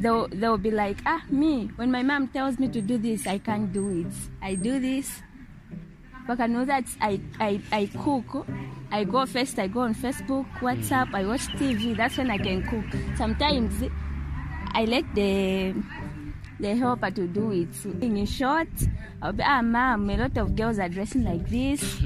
They'll, 0.08 0.28
they'll 0.28 0.58
be 0.58 0.70
like 0.70 0.96
ah 1.04 1.22
me 1.28 1.68
when 1.76 1.90
my 1.90 2.02
mom 2.02 2.28
tells 2.28 2.58
me 2.58 2.68
to 2.68 2.80
do 2.80 2.96
this 2.96 3.26
i 3.26 3.36
can't 3.38 3.72
do 3.72 4.00
it. 4.00 4.12
I 4.42 4.54
do 4.54 4.80
this. 4.80 5.20
But 6.26 6.40
i 6.40 6.46
know 6.46 6.64
that 6.64 6.84
i 7.00 7.20
i, 7.40 7.60
I 7.72 7.86
cook. 7.86 8.46
I 8.90 9.04
go 9.04 9.26
first 9.26 9.58
i 9.58 9.66
go 9.68 9.80
on 9.80 9.94
facebook 9.94 10.48
whatsapp 10.60 11.12
i 11.12 11.24
watch 11.24 11.46
tv 11.60 11.96
that's 11.96 12.16
when 12.16 12.30
i 12.30 12.38
can 12.38 12.62
cook. 12.64 12.84
Sometimes 13.16 13.84
i 14.72 14.84
let 14.84 15.04
the 15.14 15.74
the 16.60 16.74
helper 16.74 17.10
to 17.10 17.26
do 17.26 17.52
it. 17.52 17.68
In 18.02 18.24
short 18.24 18.68
i'll 19.20 19.32
be 19.32 19.42
ah 19.42 19.60
mom 19.62 20.08
a 20.10 20.16
lot 20.16 20.36
of 20.38 20.56
girls 20.56 20.78
are 20.78 20.88
dressing 20.88 21.24
like 21.24 21.46
this 21.48 21.80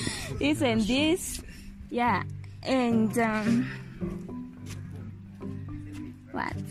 this 0.38 0.62
and 0.62 0.80
this. 0.82 1.42
Yeah 1.90 2.22
and 2.62 3.16
um 3.18 3.68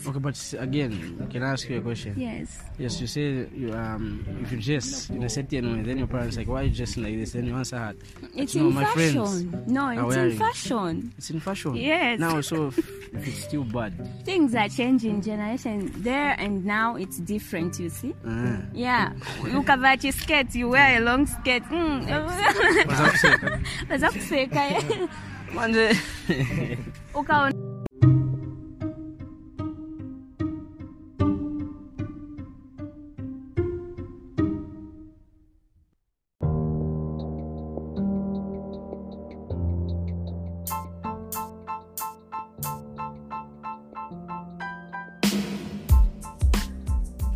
Okay, 0.07 0.19
but 0.19 0.53
again, 0.59 1.27
can 1.31 1.43
I 1.43 1.51
ask 1.53 1.69
you 1.69 1.77
a 1.77 1.81
question? 1.81 2.13
Yes. 2.17 2.59
Yes, 2.77 3.01
you 3.01 3.07
say 3.07 3.47
you 3.55 3.73
um 3.73 4.25
if 4.41 4.51
you 4.51 4.61
dress 4.61 5.09
in 5.09 5.23
a 5.23 5.29
certain 5.29 5.77
way, 5.77 5.83
then 5.83 5.97
your 5.97 6.07
parents 6.07 6.37
like, 6.37 6.47
why 6.47 6.61
are 6.61 6.63
you 6.63 6.75
dressing 6.75 7.03
like 7.03 7.15
this? 7.17 7.31
Then 7.31 7.45
you 7.47 7.55
answer 7.55 7.77
her. 7.77 7.93
It's 8.35 8.55
"No, 8.55 8.67
in 8.67 8.73
my 8.73 8.85
fashion. 8.85 9.49
friends 9.49 9.67
No, 9.67 9.89
it's 9.89 10.15
in 10.15 10.37
fashion. 10.37 11.13
It's 11.17 11.29
in 11.29 11.39
fashion. 11.39 11.75
Yes. 11.75 12.19
Now, 12.19 12.41
so 12.41 12.67
if, 12.67 12.79
it's 13.27 13.43
still 13.43 13.63
bad. 13.63 13.93
Things 14.25 14.55
are 14.55 14.69
changing 14.69 15.21
generation 15.21 15.91
there 15.97 16.35
and 16.39 16.65
now 16.65 16.95
it's 16.95 17.17
different, 17.19 17.79
you 17.79 17.89
see? 17.89 18.13
Ah. 18.25 18.57
Yeah. 18.73 19.13
your 19.43 20.11
skirt, 20.13 20.53
you 20.55 20.69
wear 20.69 20.97
a 20.97 20.99
long 21.01 21.25
skirt. 21.25 21.63
Mm. 21.63 22.07
Kuseka. 22.87 23.61
Waza 23.89 24.09
kuseka, 24.11 24.69
eh. 24.69 25.07
Manje. 25.53 25.97
Ukaona 27.13 27.56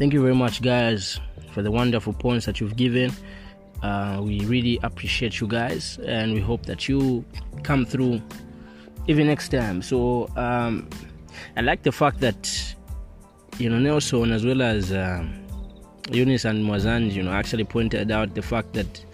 thank 0.02 0.14
you 0.14 0.22
very 0.24 0.34
much 0.34 0.64
guys 0.64 1.20
for 1.52 1.62
the 1.62 1.70
wonderful 1.70 2.12
points 2.12 2.48
that 2.48 2.60
you've 2.60 2.76
given. 2.76 3.14
Uh, 3.84 4.20
we 4.20 4.44
really 4.46 4.80
appreciate 4.82 5.40
you 5.40 5.46
guys 5.46 6.00
and 6.08 6.34
we 6.34 6.40
hope 6.40 6.66
that 6.66 6.90
you 6.90 7.24
come 7.62 7.86
through 7.86 8.20
even 9.08 9.28
next 9.28 9.50
time. 9.50 9.80
So 9.80 10.28
um, 10.36 10.90
i 11.56 11.62
like 11.62 11.84
the 11.84 11.92
fact 11.92 12.20
that 12.20 12.76
you 13.60 13.70
know 13.70 13.78
nelson 13.78 14.32
as 14.32 14.44
well 14.44 14.64
as 14.64 14.92
um, 14.92 15.46
eunice 16.10 16.46
and 16.46 16.66
mwazanji 16.66 17.14
you 17.14 17.22
know 17.22 17.32
actually 17.32 17.64
pointed 17.64 18.10
out 18.10 18.34
the 18.34 18.42
fact 18.42 18.74
that 18.74 19.06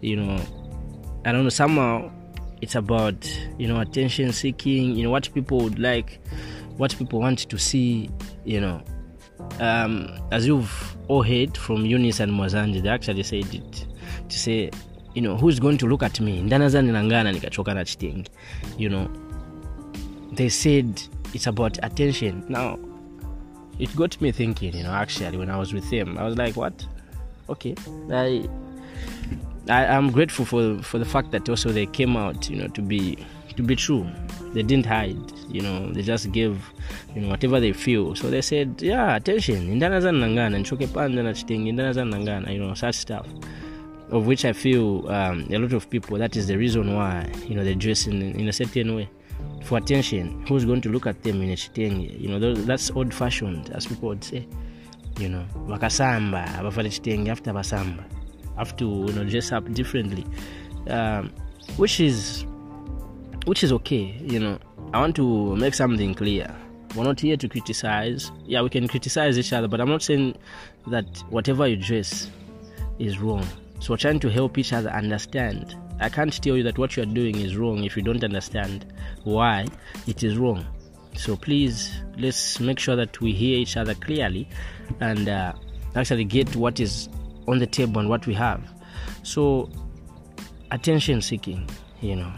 you 0.00 0.16
know 0.16 0.36
i 1.24 1.30
don't 1.30 1.44
know 1.44 1.48
somehow 1.48 2.10
it's 2.60 2.74
about 2.74 3.16
you 3.56 3.68
know 3.68 3.80
attention 3.80 4.32
seeking 4.32 4.96
you 4.96 5.04
know 5.04 5.10
what 5.10 5.32
people 5.32 5.58
would 5.58 5.78
like 5.78 6.20
what 6.76 6.96
people 6.98 7.20
want 7.20 7.38
to 7.48 7.56
see 7.56 8.10
you 8.44 8.60
know 8.60 8.82
um, 9.60 10.08
as 10.30 10.46
you've 10.46 10.96
all 11.08 11.22
heard 11.22 11.56
from 11.56 11.86
eunice 11.86 12.20
and 12.20 12.32
mwazanji 12.32 12.82
they 12.82 12.88
actually 12.88 13.22
said 13.22 13.54
it 13.54 13.86
to 14.28 14.38
say 14.38 14.70
you 15.14 15.22
know 15.22 15.36
who's 15.36 15.60
going 15.60 15.78
to 15.78 15.86
look 15.86 16.02
at 16.02 16.20
me? 16.20 16.42
Ndanaza 16.42 16.82
nilangana 16.82 18.28
you 18.78 18.88
know. 18.88 19.08
They 20.32 20.48
said 20.48 21.00
it's 21.32 21.46
about 21.46 21.78
attention. 21.82 22.44
Now 22.48 22.78
it 23.78 23.94
got 23.94 24.20
me 24.20 24.32
thinking 24.32 24.74
you 24.74 24.82
know 24.82 24.92
actually 24.92 25.36
when 25.36 25.50
i 25.50 25.56
was 25.56 25.72
with 25.72 25.88
them 25.90 26.16
i 26.16 26.22
was 26.22 26.36
like 26.36 26.56
what? 26.56 26.86
Okay. 27.48 27.74
I 28.10 28.48
I, 29.68 29.86
I'm 29.86 30.10
grateful 30.10 30.44
for 30.44 30.78
for 30.82 30.98
the 30.98 31.04
fact 31.04 31.30
that 31.32 31.48
also 31.48 31.70
they 31.70 31.86
came 31.86 32.16
out, 32.16 32.50
you 32.50 32.56
know, 32.56 32.68
to 32.68 32.82
be 32.82 33.18
to 33.56 33.62
be 33.62 33.76
true. 33.76 34.06
They 34.54 34.62
didn't 34.62 34.86
hide, 34.86 35.32
you 35.50 35.60
know. 35.60 35.92
They 35.92 36.02
just 36.02 36.32
gave, 36.32 36.58
you 37.14 37.20
know, 37.22 37.28
whatever 37.28 37.60
they 37.60 37.72
feel. 37.72 38.14
So 38.14 38.30
they 38.30 38.40
said, 38.40 38.80
yeah, 38.80 39.16
attention. 39.16 39.68
Indana 39.68 40.00
za 40.00 40.10
nangana, 40.10 40.58
nchoke 40.58 40.86
panda 40.92 41.22
na 41.22 41.32
chitenge, 41.32 41.68
indana 41.68 41.92
za 41.92 42.04
nangana, 42.04 42.52
you 42.52 42.58
know, 42.58 42.74
such 42.74 42.94
stuff. 42.94 43.26
Of 44.10 44.26
which 44.26 44.44
I 44.44 44.52
feel 44.52 45.08
um, 45.10 45.46
a 45.50 45.58
lot 45.58 45.72
of 45.72 45.90
people 45.90 46.18
that 46.18 46.36
is 46.36 46.46
the 46.46 46.56
reason 46.56 46.94
why 46.94 47.30
you 47.48 47.54
know 47.54 47.64
they 47.64 47.74
dress 47.74 48.06
in, 48.06 48.22
in 48.22 48.48
a 48.48 48.52
certain 48.52 48.94
way 48.94 49.08
for 49.64 49.78
attention. 49.78 50.46
Who's 50.46 50.64
going 50.64 50.82
to 50.82 50.88
look 50.88 51.06
at 51.06 51.22
them 51.22 51.42
in 51.42 51.50
a 51.50 51.56
chitenge? 51.56 52.12
You 52.12 52.28
know, 52.28 52.54
that's 52.54 52.90
old 52.92 53.12
fashioned, 53.12 53.70
as 53.70 53.86
people 53.86 54.08
would 54.10 54.22
say. 54.22 54.46
You 55.18 55.28
know, 55.28 55.44
wakasamba, 55.66 56.46
abafale 56.58 56.92
chitenge 56.92 57.28
after 57.28 57.52
basamba 57.52 58.04
have 58.56 58.76
to 58.76 59.06
you 59.08 59.12
know 59.12 59.24
dress 59.24 59.52
up 59.52 59.70
differently 59.72 60.24
um, 60.88 61.32
which 61.76 62.00
is 62.00 62.44
which 63.44 63.64
is 63.64 63.72
okay 63.72 64.16
you 64.20 64.38
know. 64.38 64.58
I 64.92 65.00
want 65.00 65.16
to 65.16 65.56
make 65.56 65.74
something 65.74 66.14
clear. 66.14 66.54
We're 66.94 67.04
not 67.04 67.18
here 67.18 67.36
to 67.36 67.48
criticize. 67.48 68.30
Yeah 68.44 68.62
we 68.62 68.70
can 68.70 68.88
criticize 68.88 69.38
each 69.38 69.52
other 69.52 69.68
but 69.68 69.80
i'm 69.80 69.88
not 69.88 70.02
saying 70.02 70.36
that 70.86 71.06
whatever 71.30 71.66
you 71.66 71.76
dress 71.76 72.30
is 72.98 73.18
wrong. 73.18 73.46
So 73.80 73.92
we're 73.92 73.98
trying 73.98 74.20
to 74.20 74.30
help 74.30 74.56
each 74.58 74.72
other 74.72 74.90
understand. 74.90 75.76
I 76.00 76.08
can't 76.08 76.32
tell 76.42 76.56
you 76.56 76.62
that 76.64 76.78
what 76.78 76.96
you're 76.96 77.06
doing 77.06 77.36
is 77.36 77.56
wrong 77.56 77.84
if 77.84 77.96
you 77.96 78.02
don't 78.02 78.24
understand 78.24 78.92
why 79.24 79.66
it 80.06 80.22
is 80.22 80.36
wrong. 80.36 80.66
So 81.16 81.36
please 81.36 81.92
let's 82.18 82.60
make 82.60 82.78
sure 82.78 82.96
that 82.96 83.20
we 83.20 83.32
hear 83.32 83.58
each 83.58 83.76
other 83.76 83.94
clearly 83.94 84.48
and 85.00 85.28
uh, 85.28 85.52
actually 85.94 86.24
get 86.24 86.54
what 86.56 86.80
is 86.80 87.08
on 87.46 87.58
the 87.58 87.66
table 87.66 88.00
and 88.00 88.08
what 88.08 88.26
we 88.26 88.34
have. 88.34 88.60
So, 89.22 89.70
attention 90.70 91.20
seeking, 91.20 91.68
you 92.00 92.16
know. 92.16 92.32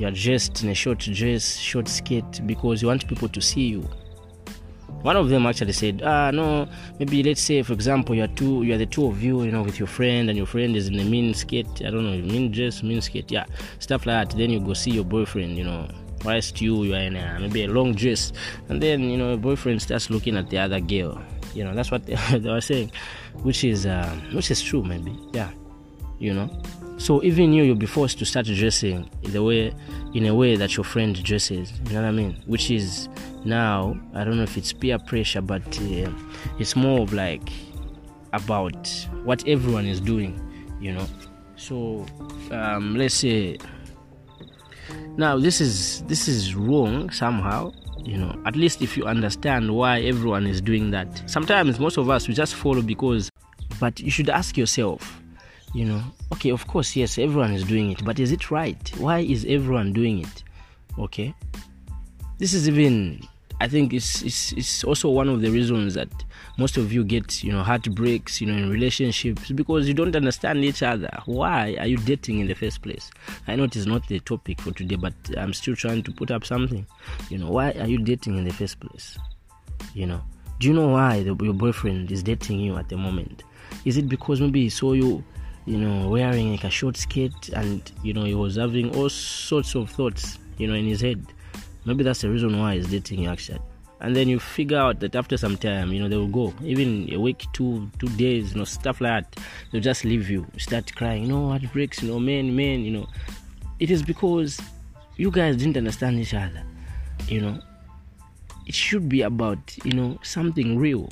You're 0.00 0.10
dressed 0.12 0.62
in 0.62 0.70
a 0.70 0.74
short 0.74 1.00
dress, 1.00 1.58
short 1.58 1.86
skirt 1.86 2.40
because 2.46 2.80
you 2.80 2.88
want 2.88 3.06
people 3.06 3.28
to 3.28 3.40
see 3.42 3.66
you. 3.68 3.82
One 5.02 5.14
of 5.14 5.28
them 5.28 5.44
actually 5.44 5.74
said, 5.74 6.00
ah, 6.02 6.30
no, 6.30 6.66
maybe 6.98 7.22
let's 7.22 7.42
say, 7.42 7.62
for 7.62 7.74
example, 7.74 8.14
you're 8.14 8.26
two, 8.28 8.62
you're 8.62 8.78
the 8.78 8.86
two 8.86 9.06
of 9.06 9.22
you, 9.22 9.42
you 9.42 9.52
know, 9.52 9.62
with 9.62 9.78
your 9.78 9.86
friend, 9.86 10.30
and 10.30 10.38
your 10.38 10.46
friend 10.46 10.74
is 10.74 10.88
in 10.88 10.98
a 10.98 11.04
mean 11.04 11.34
skirt, 11.34 11.66
I 11.84 11.90
don't 11.90 12.04
know, 12.04 12.16
mean 12.16 12.50
dress, 12.50 12.82
mean 12.82 13.02
skirt, 13.02 13.30
yeah, 13.30 13.44
stuff 13.78 14.06
like 14.06 14.30
that. 14.30 14.38
Then 14.38 14.48
you 14.48 14.60
go 14.60 14.72
see 14.72 14.90
your 14.90 15.04
boyfriend, 15.04 15.58
you 15.58 15.64
know, 15.64 15.86
whilst 16.24 16.62
you, 16.62 16.82
you 16.84 16.94
are 16.94 17.00
in 17.00 17.16
a, 17.16 17.38
maybe 17.38 17.64
a 17.64 17.68
long 17.68 17.94
dress, 17.94 18.32
and 18.70 18.82
then, 18.82 19.02
you 19.02 19.18
know, 19.18 19.36
boyfriend 19.36 19.82
starts 19.82 20.08
looking 20.08 20.34
at 20.38 20.48
the 20.48 20.56
other 20.56 20.80
girl 20.80 21.22
you 21.54 21.64
know 21.64 21.74
that's 21.74 21.90
what 21.90 22.06
they, 22.06 22.14
they 22.38 22.50
were 22.50 22.60
saying 22.60 22.90
which 23.42 23.64
is 23.64 23.86
um, 23.86 24.20
which 24.34 24.50
is 24.50 24.62
true 24.62 24.82
maybe 24.82 25.16
yeah 25.32 25.50
you 26.18 26.32
know 26.32 26.48
so 27.00 27.22
even 27.22 27.52
you 27.54 27.62
you'll 27.62 27.74
be 27.74 27.86
forced 27.86 28.18
to 28.18 28.26
start 28.26 28.44
dressing 28.44 29.08
in 29.22 29.32
the 29.32 29.42
way 29.42 29.72
in 30.12 30.26
a 30.26 30.34
way 30.34 30.54
that 30.54 30.76
your 30.76 30.84
friend 30.84 31.22
dresses 31.24 31.72
you 31.86 31.94
know 31.94 32.02
what 32.02 32.08
i 32.08 32.10
mean? 32.10 32.42
Which 32.46 32.70
is 32.70 33.08
now 33.44 33.98
i 34.14 34.22
don't 34.22 34.36
know 34.36 34.42
if 34.42 34.58
it's 34.58 34.72
peer 34.72 34.98
pressure 34.98 35.40
but 35.40 35.62
uh, 35.80 36.10
it's 36.58 36.76
more 36.76 37.00
of 37.00 37.14
like 37.14 37.48
about 38.34 38.86
what 39.24 39.46
everyone 39.48 39.86
is 39.86 39.98
doing 39.98 40.38
you 40.78 40.92
know? 40.92 41.06
So 41.56 42.06
um, 42.50 42.96
let's 42.96 43.14
say 43.14 43.58
now 45.16 45.38
this 45.38 45.60
is 45.60 46.02
this 46.02 46.28
is 46.28 46.54
wrong 46.54 47.10
somehow 47.10 47.72
you 48.04 48.18
know? 48.18 48.34
At 48.44 48.56
least 48.56 48.82
if 48.82 48.96
you 48.96 49.04
understand 49.04 49.74
why 49.74 50.00
everyone 50.00 50.46
is 50.46 50.62
doing 50.62 50.90
that. 50.92 51.22
Sometimes 51.26 51.78
most 51.78 51.98
of 51.98 52.08
us 52.08 52.28
we 52.28 52.34
just 52.34 52.54
follow 52.54 52.82
because 52.82 53.30
but 53.78 54.00
you 54.00 54.10
should 54.10 54.28
ask 54.28 54.56
yourself 54.58 55.19
you 55.72 55.84
know 55.84 56.02
okay 56.32 56.50
of 56.50 56.66
course 56.66 56.96
yes 56.96 57.18
everyone 57.18 57.52
is 57.52 57.64
doing 57.64 57.90
it 57.92 58.04
but 58.04 58.18
is 58.18 58.32
it 58.32 58.50
right? 58.50 58.92
Why 58.98 59.20
is 59.20 59.44
everyone 59.48 59.92
doing 59.92 60.20
it? 60.20 60.44
Okay. 60.98 61.34
This 62.38 62.54
is 62.54 62.68
even 62.68 63.20
i 63.62 63.68
think 63.68 63.92
it's, 63.92 64.22
it's 64.22 64.52
it's 64.52 64.84
also 64.84 65.10
one 65.10 65.28
of 65.28 65.42
the 65.42 65.50
reasons 65.50 65.92
that 65.92 66.08
most 66.56 66.78
of 66.78 66.90
you 66.92 67.04
get 67.04 67.44
you 67.44 67.52
know 67.52 67.62
heartbreaks 67.62 68.40
you 68.40 68.46
know 68.46 68.54
in 68.54 68.70
relationships 68.70 69.50
because 69.50 69.86
you 69.86 69.94
don't 69.94 70.16
understand 70.16 70.64
each 70.64 70.82
other. 70.82 71.10
Why 71.26 71.76
are 71.78 71.86
you 71.86 71.98
dating 71.98 72.40
in 72.40 72.46
the 72.46 72.54
first 72.54 72.82
place? 72.82 73.10
I 73.46 73.56
know 73.56 73.64
it 73.64 73.76
is 73.76 73.86
not 73.86 74.06
the 74.08 74.20
topic 74.20 74.60
for 74.60 74.72
today 74.72 74.96
but 74.96 75.12
i'm 75.36 75.52
still 75.52 75.76
trying 75.76 76.02
to 76.04 76.12
put 76.12 76.30
up 76.30 76.44
something. 76.44 76.86
You 77.28 77.38
know 77.38 77.50
why 77.50 77.72
are 77.72 77.86
you 77.86 77.98
dating 77.98 78.38
in 78.38 78.44
the 78.44 78.52
first 78.52 78.80
place? 78.80 79.18
You 79.94 80.06
know 80.06 80.22
do 80.58 80.68
you 80.68 80.74
know 80.74 80.88
why 80.88 81.22
the, 81.22 81.34
your 81.40 81.54
boyfriend 81.54 82.12
is 82.12 82.22
dating 82.22 82.60
you 82.60 82.76
at 82.76 82.90
the 82.90 82.96
moment? 82.96 83.44
Is 83.86 83.96
it 83.96 84.08
because 84.08 84.42
maybe 84.42 84.62
he 84.62 84.68
saw 84.68 84.92
you 84.92 85.24
you 85.66 85.76
know 85.76 86.08
wearing 86.08 86.52
like 86.52 86.64
a 86.64 86.70
short 86.70 86.96
skirt 86.96 87.48
and 87.50 87.92
you 88.02 88.12
know 88.12 88.24
he 88.24 88.34
was 88.34 88.56
having 88.56 88.94
all 88.96 89.08
sorts 89.08 89.74
of 89.74 89.90
thoughts 89.90 90.38
you 90.58 90.66
know 90.66 90.74
in 90.74 90.86
his 90.86 91.00
head. 91.00 91.24
Maybe 91.84 92.04
that's 92.04 92.20
the 92.20 92.30
reason 92.30 92.58
why 92.58 92.76
he's 92.76 92.88
dating 92.88 93.26
actually. 93.26 93.60
And 94.02 94.16
then 94.16 94.28
you 94.28 94.38
figure 94.38 94.78
out 94.78 95.00
that 95.00 95.14
after 95.14 95.36
some 95.36 95.56
time 95.56 95.92
you 95.92 96.00
know 96.00 96.08
they 96.08 96.16
will 96.16 96.28
go. 96.28 96.54
Even 96.62 97.08
a 97.12 97.18
week 97.18 97.44
two 97.52 97.90
two 97.98 98.08
days 98.10 98.52
you 98.52 98.58
know 98.58 98.64
stuff 98.64 99.00
like 99.00 99.30
that 99.30 99.42
they'll 99.70 99.82
just 99.82 100.04
leave 100.04 100.30
you. 100.30 100.46
Start 100.58 100.94
crying 100.94 101.22
you 101.22 101.28
know 101.28 101.48
what 101.48 101.72
breaks 101.72 102.02
you 102.02 102.08
know 102.08 102.18
man 102.18 102.54
man 102.54 102.80
you 102.80 102.90
know. 102.90 103.06
It 103.78 103.90
is 103.90 104.02
because 104.02 104.60
you 105.16 105.30
guys 105.30 105.56
didn't 105.56 105.76
understand 105.76 106.18
each 106.18 106.34
other 106.34 106.62
you 107.28 107.40
know. 107.40 107.60
It 108.66 108.74
should 108.74 109.08
be 109.08 109.22
about 109.22 109.58
you 109.84 109.92
know 109.92 110.18
something 110.22 110.78
real 110.78 111.08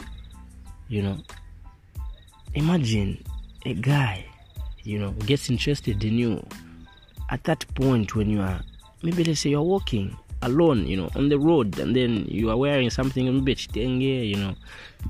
you 0.89 1.03
know. 1.03 1.19
Imagine 2.55 3.23
a 3.67 3.75
guy 3.75 4.25
you 4.89 4.99
know 4.99 5.11
gets 5.27 5.51
interested 5.51 6.03
in 6.03 6.19
you. 6.19 6.45
At 7.31 7.45
that 7.45 7.67
point 7.75 8.17
when 8.17 8.31
you 8.31 8.41
are 8.41 8.61
maybe 9.03 9.23
let's 9.23 9.41
say 9.41 9.51
you're 9.51 9.63
walking 9.63 10.17
alone 10.43 10.87
you 10.87 10.97
know 10.97 11.11
on 11.15 11.29
the 11.29 11.39
road 11.39 11.79
and 11.79 11.95
then 11.95 12.25
you 12.27 12.49
are 12.49 12.57
wearing 12.57 12.89
something 12.89 13.27
maybe 13.27 13.55
chitenge 13.55 14.03
you 14.03 14.37
know 14.37 14.55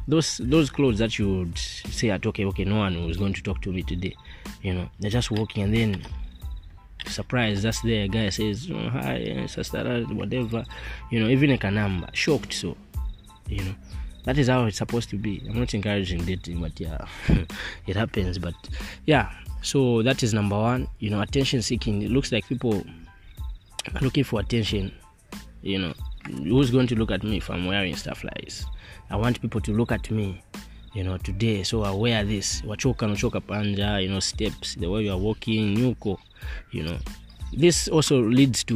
those 0.09 0.39
those 0.39 0.71
clothes 0.71 0.99
that 0.99 1.19
you 1.19 1.29
would 1.29 1.59
say 1.59 2.11
at 2.11 2.27
okay 2.27 2.45
okay 2.45 2.65
no 2.65 2.79
one 2.79 2.95
is 3.11 3.19
going 3.19 3.33
to 3.33 3.43
talk 3.43 3.61
to 3.61 3.71
me 3.71 3.83
today 3.83 4.17
you 4.63 4.73
know 4.73 4.89
they're 4.99 5.11
just 5.11 5.31
walking 5.31 5.65
and 5.65 5.75
then 5.75 6.03
surprise 7.07 7.63
that's 7.63 7.83
there 7.83 8.05
a 8.05 8.09
guy 8.09 8.31
says 8.31 8.71
oh, 8.73 8.89
hi 8.89 9.45
sister 9.47 10.03
whatever 10.13 10.65
you 11.11 11.21
know 11.21 11.29
even 11.29 11.51
like 11.51 11.65
a 11.65 11.71
number 11.71 12.09
shocked 12.15 12.55
so 12.55 12.75
you 13.49 13.63
know 13.63 13.75
that 14.25 14.37
is 14.37 14.49
how 14.49 14.67
it's 14.67 14.77
supposed 14.77 15.09
to 15.09 15.17
be. 15.17 15.43
I'm 15.49 15.59
not 15.59 15.73
encouraging 15.73 16.23
dating 16.27 16.61
but 16.61 16.79
yeah 16.79 17.07
it 17.87 17.97
happens 17.97 18.39
but 18.39 18.55
yeah 19.07 19.33
so 19.63 20.03
that 20.03 20.23
is 20.23 20.35
number 20.35 20.57
one. 20.57 20.89
You 20.99 21.11
know 21.11 21.21
attention 21.21 21.63
seeking. 21.63 22.03
It 22.03 22.11
looks 22.11 22.33
like 22.33 22.47
people 22.47 22.85
are 23.95 24.01
looking 24.01 24.25
for 24.25 24.41
attention. 24.41 24.93
You 25.63 25.79
know 25.79 25.95
who's 26.27 26.71
going 26.71 26.87
to 26.87 26.95
look 26.95 27.11
at 27.11 27.23
me 27.23 27.39
if 27.39 27.51
i'm 27.51 27.67
wearing 27.67 27.97
stuff 27.97 28.23
like 28.23 28.45
this? 28.45 28.65
I 29.11 29.17
want 29.17 29.41
people 29.41 29.61
to 29.63 29.73
look 29.73 29.93
at 29.93 30.11
me 30.11 30.43
you 30.95 31.05
know 31.05 31.17
today. 31.19 31.63
So 31.63 31.83
i 31.83 31.91
wear 31.91 32.25
this. 32.25 32.63
Wachoka 32.63 33.07
nachoka 33.07 33.41
panja 33.41 34.03
you 34.03 34.09
know 34.09 34.21
steps 34.21 34.75
the 34.77 34.87
way 34.89 35.05
you 35.05 35.13
are 35.13 35.19
walking 35.19 35.77
nyuko 35.77 36.19
you 36.73 36.83
know. 36.83 36.99
This 37.53 37.89
also 37.89 38.21
leads 38.21 38.65
to 38.65 38.75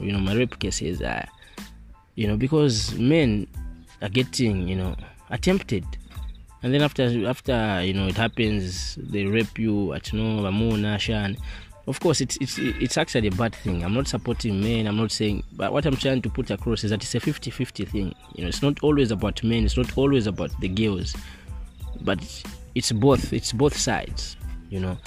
you 0.00 0.12
know 0.12 0.18
my 0.18 0.34
rape 0.34 0.58
cases 0.58 1.02
uh, 1.02 1.26
you 2.14 2.26
know 2.26 2.36
because 2.36 2.94
men 2.98 3.46
are 4.00 4.08
getting 4.08 4.68
you 4.68 4.76
know 4.76 4.96
attempted 5.30 5.84
and 6.62 6.74
then 6.74 6.82
after 6.82 7.26
after 7.26 7.82
you 7.82 7.92
know 7.92 8.06
it 8.06 8.16
happens 8.16 8.96
they 8.96 9.24
rape 9.24 9.58
you 9.58 9.92
at 9.92 10.12
no 10.12 10.98
shan 10.98 11.36
of 11.88 11.98
course 12.00 12.20
it's 12.20 12.36
it's 12.36 12.58
it's 12.58 12.98
actually 12.98 13.28
a 13.28 13.32
bad 13.32 13.54
thing. 13.54 13.82
I'm 13.82 13.94
not 13.94 14.06
supporting 14.06 14.60
men. 14.60 14.86
I'm 14.86 14.98
not 14.98 15.10
saying 15.10 15.42
but 15.52 15.72
what 15.72 15.86
i'm 15.86 15.96
trying 15.96 16.20
to 16.20 16.28
put 16.28 16.50
across 16.50 16.84
is 16.84 16.90
that 16.90 17.02
it's 17.02 17.14
a 17.14 17.20
50-50 17.20 17.88
thing. 17.88 18.14
You 18.34 18.42
know 18.42 18.48
it's 18.48 18.60
not 18.62 18.78
always 18.82 19.10
about 19.10 19.42
men. 19.42 19.64
It's 19.64 19.78
not 19.78 19.96
always 19.96 20.26
about 20.26 20.50
the 20.60 20.68
girls. 20.68 21.16
But 22.02 22.20
it's 22.74 22.92
both 22.92 23.32
it's 23.32 23.52
both 23.52 23.76
sides 23.76 24.36
you 24.70 24.80
know. 24.80 24.98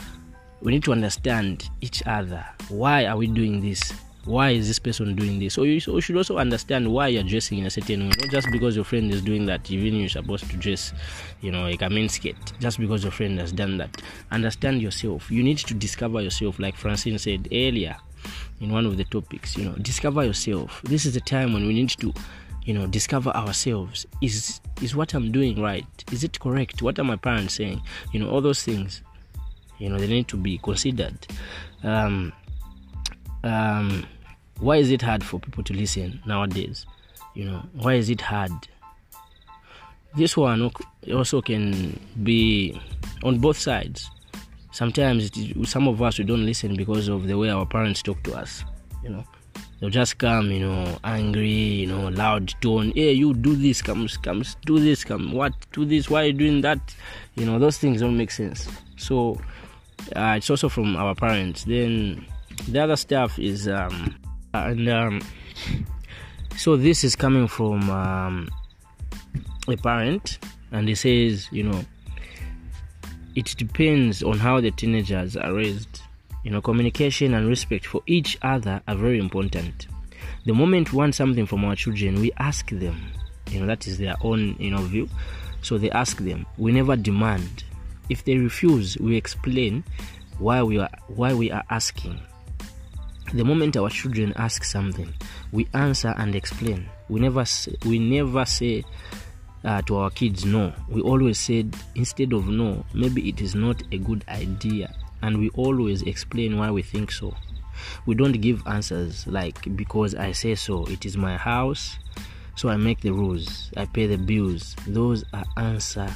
We 0.62 0.72
need 0.72 0.84
to 0.84 0.92
understand 0.92 1.70
each 1.82 2.04
other. 2.06 2.46
Why 2.70 3.06
are 3.06 3.18
we 3.18 3.26
doing 3.28 3.62
this 3.62 3.94
why 4.26 4.52
is 4.52 4.68
this 4.68 4.80
person 4.80 5.16
doing 5.16 5.40
this? 5.40 5.56
So 5.56 5.64
you, 5.64 5.80
so 5.80 5.96
you 5.96 6.02
should 6.02 6.16
also 6.16 6.38
understand 6.38 6.92
why 6.92 7.08
you're 7.08 7.24
dressing 7.24 7.58
in 7.60 7.66
a 7.66 7.70
certain 7.70 8.02
way. 8.02 8.14
Not 8.20 8.30
just 8.30 8.52
because 8.52 8.76
your 8.76 8.86
friend 8.86 9.12
is 9.12 9.22
doing 9.22 9.46
that 9.48 9.70
even 9.72 9.96
you're 9.96 10.10
supposed 10.10 10.50
to 10.50 10.58
dress 10.58 10.94
you 11.42 11.52
know 11.52 11.64
like 11.64 11.82
a 11.82 11.90
main 11.90 12.08
skirt 12.10 12.36
just 12.60 12.80
because 12.80 13.04
your 13.04 13.12
friend 13.12 13.40
has 13.40 13.52
done 13.52 13.78
that. 13.78 14.02
Understand 14.32 14.82
yourself. 14.82 15.32
You 15.32 15.44
need 15.44 15.58
to 15.60 15.74
discover 15.74 16.22
yourself 16.22 16.60
like 16.60 16.76
francine 16.76 17.18
said 17.18 17.48
earlier 17.52 17.98
in 18.60 18.72
one 18.72 18.86
of 18.86 18.98
the 18.98 19.04
topics 19.06 19.58
you 19.58 19.66
know 19.66 19.74
discover 19.74 20.24
yourself. 20.24 20.82
This 20.84 21.06
is 21.06 21.14
the 21.16 21.22
time 21.22 21.54
when 21.54 21.66
we 21.66 21.74
need 21.74 21.90
to 21.90 22.14
you 22.64 22.74
know 22.76 22.86
discover 22.86 23.32
ourselves. 23.32 24.06
Is 24.22 24.62
is 24.82 24.96
what 24.96 25.16
i'm 25.16 25.32
doing 25.32 25.60
right? 25.60 25.86
Is 26.12 26.24
it 26.24 26.40
correct? 26.40 26.84
What 26.84 27.00
are 27.00 27.04
my 27.04 27.16
parents 27.16 27.56
saying? 27.56 27.82
You 28.12 28.20
know 28.20 28.30
all 28.30 28.42
those 28.42 28.64
things 28.64 29.02
you 29.80 29.90
know 29.90 29.98
they 29.98 30.08
need 30.08 30.28
to 30.28 30.38
be 30.38 30.60
considered. 30.60 31.28
Um 31.84 32.34
um 33.44 34.06
why 34.60 34.78
is 34.78 34.92
it 34.92 35.02
hard 35.02 35.24
for 35.24 35.40
people 35.40 35.64
to 35.64 35.74
listen 35.74 36.22
nowadays? 36.26 36.86
You 37.34 37.46
know 37.46 37.64
why 37.74 37.94
is 37.94 38.10
it 38.10 38.22
hard? 38.22 38.52
This 40.16 40.36
one 40.36 40.72
also 41.14 41.42
can 41.42 42.00
be 42.24 42.80
on 43.24 43.40
both 43.40 43.58
sides. 43.58 44.10
Sometimes 44.72 45.32
it, 45.36 45.68
some 45.68 45.88
of 45.88 46.02
us 46.02 46.20
we 46.20 46.26
don't 46.26 46.46
listen 46.46 46.76
because 46.76 47.08
of 47.08 47.28
the 47.28 47.38
way 47.38 47.50
our 47.50 47.66
parents 47.66 48.02
talk 48.02 48.22
to 48.24 48.34
us 48.34 48.64
you 49.04 49.10
know. 49.10 49.24
They'll 49.80 49.90
just 49.90 50.20
come 50.20 50.52
you 50.52 50.60
know 50.60 50.98
angry 51.04 51.50
you 51.50 51.88
know 51.88 52.10
loud 52.10 52.54
tone. 52.62 52.92
Hey 52.96 53.14
you 53.14 53.34
do 53.34 53.56
this 53.56 53.82
come 53.82 54.08
come 54.22 54.44
do 54.66 54.80
this 54.80 55.04
come 55.04 55.32
what 55.32 55.54
do 55.72 55.86
this 55.86 56.10
why 56.10 56.24
are 56.24 56.26
you 56.28 56.34
doing 56.34 56.62
that? 56.62 56.80
You 57.36 57.46
know 57.46 57.58
those 57.58 57.78
things 57.78 58.02
don't 58.02 58.18
make 58.18 58.32
sense. 58.32 58.68
So 58.98 59.42
uh, 60.16 60.36
it's 60.38 60.50
also 60.50 60.70
from 60.70 60.96
our 60.96 61.16
parents. 61.16 61.64
Then 61.64 62.26
the 62.68 62.80
other 62.80 62.96
stuff 62.96 63.38
is 63.40 63.68
um 63.68 64.16
and 64.54 64.90
um 64.90 65.22
so 66.58 66.76
this 66.76 67.04
is 67.04 67.16
coming 67.16 67.48
from 67.48 67.90
um 67.90 68.50
a 69.68 69.76
parent 69.78 70.40
and 70.72 70.88
he 70.88 70.96
says 70.96 71.48
you 71.52 71.64
know 71.64 71.84
it 73.36 73.56
depends 73.58 74.24
on 74.24 74.38
how 74.38 74.60
the 74.60 74.72
teenagers 74.72 75.38
are 75.38 75.54
raised. 75.54 76.02
You 76.44 76.52
know 76.52 76.62
communication 76.62 77.34
and 77.34 77.48
respect 77.48 77.86
for 77.86 78.02
each 78.08 78.38
other 78.42 78.82
are 78.88 78.96
very 78.96 79.20
important. 79.20 79.88
The 80.46 80.54
moment 80.54 80.92
we 80.92 80.98
want 80.98 81.16
something 81.16 81.46
from 81.46 81.64
our 81.64 81.76
children 81.76 82.20
we 82.20 82.32
ask 82.38 82.70
them. 82.72 83.12
You 83.50 83.62
know 83.62 83.68
that 83.68 83.88
is 83.88 83.98
their 83.98 84.16
own 84.22 84.56
you 84.60 84.72
know 84.72 84.82
view. 84.82 85.08
So 85.62 85.78
they 85.78 85.92
ask 85.92 86.18
them. 86.18 86.46
We 86.58 86.72
never 86.72 86.96
demand. 86.96 87.64
If 88.10 88.26
they 88.26 88.38
refuse 88.38 88.98
we 88.98 89.16
explain 89.16 89.84
why 90.40 90.64
we 90.64 90.80
are 90.80 90.90
why 91.08 91.34
we 91.34 91.52
are 91.52 91.64
asking 91.70 92.20
the 93.34 93.44
moment 93.44 93.78
our 93.78 93.90
children 93.90 94.34
ask 94.36 94.64
something 94.64 95.12
we 95.52 95.68
answer 95.74 96.14
and 96.18 96.36
explain. 96.36 96.90
We 97.10 97.20
never 97.20 97.46
say, 97.46 97.76
we 97.86 98.00
never 98.00 98.46
say 98.46 98.84
uh, 99.64 99.82
to 99.84 99.98
our 99.98 100.10
kids 100.10 100.46
no. 100.46 100.74
We 100.90 101.02
always 101.02 101.40
said 101.40 101.76
instead 101.96 102.34
of 102.34 102.48
no 102.48 102.86
maybe 102.94 103.30
it 103.30 103.42
is 103.42 103.56
not 103.56 103.82
a 103.92 103.98
good 103.98 104.26
idea. 104.28 104.94
And 105.22 105.38
we 105.38 105.50
always 105.50 106.02
explain 106.04 106.58
why 106.58 106.72
we 106.72 106.82
think 106.82 107.12
so. 107.12 107.36
We 108.06 108.16
don't 108.16 108.34
give 108.42 108.66
answers 108.68 109.26
like 109.28 109.76
because 109.76 110.14
i 110.16 110.32
say 110.32 110.56
so 110.56 110.86
it 110.86 111.06
is 111.06 111.18
my 111.18 111.36
house 111.36 111.98
so 112.56 112.70
i 112.70 112.76
make 112.76 113.02
the 113.02 113.12
rules 113.12 113.72
i 113.78 113.86
pay 113.86 114.08
the 114.08 114.18
bills. 114.18 114.76
Those 114.88 115.24
are 115.34 115.46
answer 115.58 116.10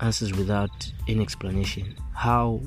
answers 0.00 0.32
without 0.32 0.92
any 1.08 1.22
explanation. 1.22 1.96
How 2.12 2.60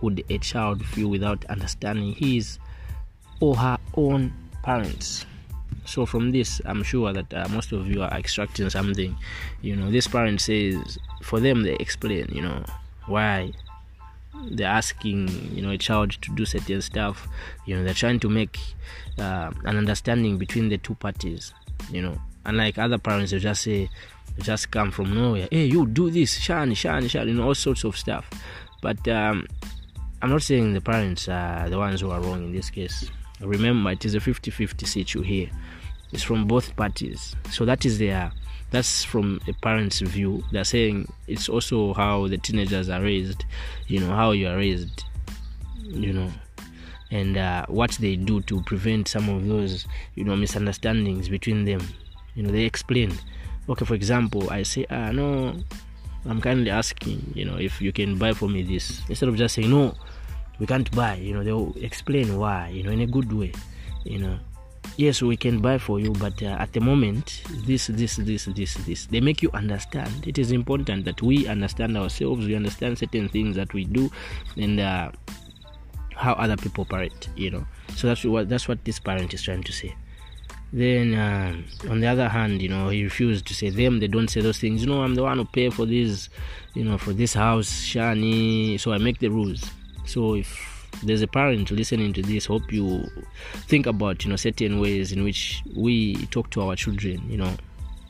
would 0.00 0.24
a 0.30 0.38
child 0.38 0.84
feel 0.84 1.08
without 1.08 1.44
understanding 1.46 2.12
his 2.12 2.58
or 3.40 3.56
her 3.56 3.78
own 3.96 4.32
parents. 4.62 5.26
So 5.86 6.06
from 6.06 6.32
this 6.32 6.62
i'm 6.64 6.82
sure 6.82 7.12
that 7.12 7.32
uh, 7.34 7.46
most 7.50 7.72
of 7.72 7.86
you 7.86 8.02
are 8.02 8.10
extracting 8.12 8.70
something. 8.70 9.16
You 9.62 9.76
know 9.76 9.90
this 9.90 10.06
parent 10.06 10.40
says 10.40 10.98
for 11.22 11.40
them 11.40 11.62
they 11.62 11.74
explain 11.74 12.28
you 12.32 12.42
know 12.42 12.64
why 13.06 13.52
they're 14.50 14.66
asking 14.68 15.28
you 15.54 15.62
know 15.62 15.70
a 15.70 15.78
child 15.78 16.12
to 16.22 16.34
do 16.34 16.44
certain 16.44 16.80
stuff. 16.80 17.28
You 17.66 17.76
know 17.76 17.84
they're 17.84 17.94
trying 17.94 18.20
to 18.20 18.28
make 18.28 18.58
uh, 19.18 19.50
an 19.64 19.76
understanding 19.76 20.38
between 20.38 20.68
the 20.68 20.78
two 20.78 20.94
parties 20.94 21.52
you 21.90 22.02
know. 22.02 22.18
Unlike 22.46 22.76
other 22.76 22.98
parents 22.98 23.30
they 23.30 23.38
just 23.38 23.62
say 23.62 23.88
just 24.38 24.70
come 24.70 24.90
from 24.90 25.14
nowhere. 25.14 25.48
Hey 25.50 25.66
you 25.66 25.86
do 25.86 26.10
this 26.10 26.38
shani 26.38 26.72
shani 26.72 27.04
shani 27.04 27.28
you 27.28 27.34
know 27.34 27.46
all 27.46 27.54
sorts 27.54 27.84
of 27.84 27.96
stuff. 27.96 28.28
But 28.82 29.06
um, 29.08 29.46
i'm 30.24 30.30
not 30.30 30.42
saying 30.42 30.72
the 30.72 30.80
parents 30.80 31.28
are 31.28 31.68
the 31.68 31.76
ones 31.76 32.00
who 32.00 32.10
are 32.10 32.18
wrong 32.18 32.44
in 32.44 32.52
this 32.52 32.70
case 32.70 33.10
remember 33.44 33.90
it 33.90 34.04
is 34.04 34.14
a 34.14 34.20
50-50 34.20 34.86
situ 34.86 35.22
here. 35.22 35.50
It's 36.12 36.22
from 36.22 36.46
both 36.46 36.74
parties. 36.76 37.34
So 37.50 37.64
that 37.64 37.84
is 37.84 37.98
their 37.98 38.32
that's 38.70 39.04
from 39.04 39.40
a 39.46 39.52
parent's 39.52 40.00
view. 40.00 40.42
They're 40.50 40.64
saying 40.64 41.08
it's 41.28 41.48
also 41.48 41.94
how 41.94 42.26
the 42.28 42.38
teenagers 42.38 42.88
are 42.88 43.00
raised 43.00 43.44
you 43.86 44.00
know 44.00 44.14
how 44.14 44.32
you 44.32 44.48
are 44.48 44.56
raised 44.56 45.04
you 45.84 46.12
know 46.12 46.30
and 47.10 47.36
uh, 47.36 47.66
what 47.68 47.92
they 47.92 48.16
do 48.16 48.40
to 48.42 48.60
prevent 48.62 49.06
some 49.06 49.28
of 49.28 49.46
those 49.46 49.86
you 50.14 50.24
know 50.24 50.36
misunderstandings 50.36 51.28
between 51.28 51.64
them. 51.64 51.80
You 52.34 52.42
know 52.42 52.50
they 52.50 52.64
explain. 52.64 53.12
Okay 53.68 53.84
for 53.84 53.94
example 53.94 54.50
i 54.50 54.62
say 54.62 54.84
ah 54.90 55.10
no 55.10 55.56
i'm 56.26 56.38
kindly 56.38 56.68
asking 56.68 57.32
you 57.34 57.46
know 57.46 57.56
if 57.56 57.80
you 57.80 57.92
can 57.92 58.18
buy 58.18 58.32
for 58.32 58.48
me 58.48 58.62
this. 58.62 59.02
Instead 59.08 59.28
of 59.28 59.36
just 59.36 59.54
saying 59.54 59.70
no 59.70 59.94
we 60.58 60.66
can't 60.66 60.90
buy 60.94 61.16
you 61.16 61.34
know 61.34 61.42
they'll 61.42 61.74
explain 61.80 62.36
why 62.38 62.68
you 62.68 62.82
know 62.82 62.90
in 62.90 63.00
a 63.00 63.06
good 63.06 63.32
way 63.32 63.52
you 64.04 64.18
know. 64.18 64.38
Yes 64.96 65.22
we 65.22 65.36
can 65.36 65.60
buy 65.60 65.78
for 65.78 65.98
you 65.98 66.12
but 66.12 66.40
uh, 66.42 66.56
at 66.60 66.72
the 66.72 66.80
moment 66.80 67.42
this 67.66 67.88
this 67.88 68.16
this 68.16 68.44
this 68.44 68.74
this 68.74 69.06
they 69.06 69.20
make 69.20 69.42
you 69.42 69.50
understand. 69.52 70.26
It 70.26 70.38
is 70.38 70.52
important 70.52 71.04
that 71.06 71.20
we 71.20 71.48
understand 71.48 71.96
ourselves 71.96 72.46
we 72.46 72.54
understand 72.54 72.98
certain 72.98 73.28
things 73.28 73.56
that 73.56 73.72
we 73.72 73.86
do 73.86 74.10
and 74.56 74.78
uh, 74.78 75.10
how 76.14 76.34
other 76.34 76.56
people 76.56 76.82
operate 76.82 77.28
you 77.34 77.50
know. 77.50 77.66
So 77.96 78.06
that's 78.06 78.24
what 78.24 78.48
that's 78.48 78.68
what 78.68 78.84
this 78.84 79.00
parent 79.00 79.34
is 79.34 79.42
trying 79.42 79.64
to 79.64 79.72
say. 79.72 79.96
Then 80.72 81.14
uh, 81.14 81.56
on 81.90 82.00
the 82.00 82.06
other 82.06 82.28
hand 82.28 82.62
you 82.62 82.68
know 82.68 82.90
he 82.90 83.02
refused 83.02 83.46
to 83.48 83.54
say 83.54 83.70
them 83.70 83.98
they 83.98 84.06
don't 84.06 84.28
say 84.28 84.42
those 84.42 84.58
things. 84.58 84.82
You 84.82 84.88
know 84.88 85.02
i'm 85.02 85.16
the 85.16 85.22
one 85.22 85.38
who 85.38 85.44
pay 85.44 85.70
for 85.70 85.86
this 85.86 86.28
you 86.74 86.84
know 86.84 86.98
for 86.98 87.12
this 87.12 87.34
house 87.34 87.70
shani 87.70 88.78
so 88.78 88.92
i 88.92 88.98
make 88.98 89.18
the 89.18 89.28
rules 89.28 89.70
so 90.04 90.34
if 90.34 90.88
there's 91.02 91.22
a 91.22 91.26
parent 91.26 91.70
listening 91.70 92.12
to 92.12 92.22
this 92.22 92.46
hope 92.46 92.72
you 92.72 93.04
think 93.66 93.86
about 93.86 94.24
you 94.24 94.30
know 94.30 94.36
certain 94.36 94.80
ways 94.80 95.12
in 95.12 95.24
which 95.24 95.62
we 95.74 96.14
talk 96.26 96.50
to 96.50 96.62
our 96.62 96.76
children 96.76 97.20
you 97.28 97.36
know 97.36 97.52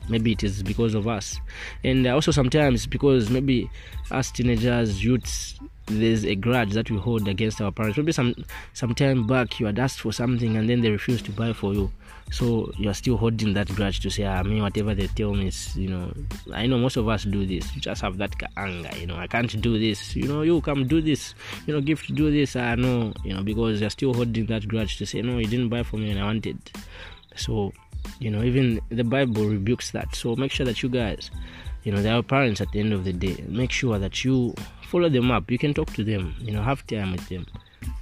maybe 0.08 0.32
it 0.32 0.42
is 0.42 0.62
because 0.62 0.94
of 0.94 1.08
us 1.08 1.40
and 1.82 2.06
also 2.06 2.30
sometimes 2.30 2.86
because 2.86 3.30
maybe 3.30 3.70
us 4.10 4.30
teenagers 4.30 5.02
youths 5.04 5.58
there's 5.86 6.24
a 6.24 6.34
grudge 6.34 6.72
that 6.72 6.90
we 6.90 6.96
hold 6.96 7.28
against 7.28 7.60
our 7.60 7.70
parents 7.70 7.96
maybe 7.96 8.12
some 8.12 8.34
some 8.72 8.94
time 8.94 9.26
back 9.26 9.60
you 9.60 9.66
had 9.66 9.78
asked 9.78 10.00
for 10.00 10.12
something 10.12 10.56
and 10.56 10.68
then 10.68 10.80
they 10.80 10.90
refused 10.90 11.24
to 11.24 11.32
buy 11.32 11.52
for 11.52 11.74
you 11.74 11.90
so 12.30 12.72
you're 12.76 12.94
still 12.94 13.16
holding 13.16 13.54
that 13.54 13.68
grudge 13.68 14.00
to 14.00 14.10
say, 14.10 14.24
I 14.24 14.40
ah, 14.40 14.42
mean, 14.42 14.62
whatever 14.62 14.94
they 14.94 15.06
tell 15.08 15.34
me 15.34 15.48
is, 15.48 15.76
you 15.76 15.88
know, 15.88 16.12
I 16.52 16.66
know 16.66 16.78
most 16.78 16.96
of 16.96 17.08
us 17.08 17.24
do 17.24 17.46
this. 17.46 17.74
You 17.74 17.80
just 17.80 18.02
have 18.02 18.18
that 18.18 18.34
anger, 18.56 18.90
you 18.96 19.06
know, 19.06 19.16
I 19.16 19.26
can't 19.26 19.60
do 19.60 19.78
this. 19.78 20.16
You 20.16 20.28
know, 20.28 20.42
you 20.42 20.60
come 20.60 20.86
do 20.88 21.00
this, 21.00 21.34
you 21.66 21.74
know, 21.74 21.80
gift 21.80 22.14
do 22.14 22.30
this. 22.30 22.56
I 22.56 22.74
know, 22.74 23.12
you 23.24 23.34
know, 23.34 23.42
because 23.42 23.80
you're 23.80 23.90
still 23.90 24.14
holding 24.14 24.46
that 24.46 24.66
grudge 24.66 24.96
to 24.98 25.06
say, 25.06 25.22
no, 25.22 25.38
you 25.38 25.46
didn't 25.46 25.68
buy 25.68 25.82
for 25.82 25.96
me 25.96 26.10
and 26.10 26.20
I 26.20 26.24
wanted. 26.24 26.58
So, 27.36 27.72
you 28.18 28.30
know, 28.30 28.42
even 28.42 28.80
the 28.88 29.04
Bible 29.04 29.46
rebukes 29.46 29.90
that. 29.92 30.14
So 30.14 30.36
make 30.36 30.52
sure 30.52 30.66
that 30.66 30.82
you 30.82 30.88
guys, 30.88 31.30
you 31.82 31.92
know, 31.92 32.02
they 32.02 32.10
are 32.10 32.22
parents 32.22 32.60
at 32.60 32.70
the 32.72 32.80
end 32.80 32.92
of 32.92 33.04
the 33.04 33.12
day. 33.12 33.44
Make 33.48 33.70
sure 33.70 33.98
that 33.98 34.24
you 34.24 34.54
follow 34.82 35.08
them 35.08 35.30
up. 35.30 35.50
You 35.50 35.58
can 35.58 35.74
talk 35.74 35.92
to 35.94 36.04
them, 36.04 36.34
you 36.40 36.52
know, 36.52 36.62
have 36.62 36.86
time 36.86 37.12
with 37.12 37.28
them. 37.28 37.46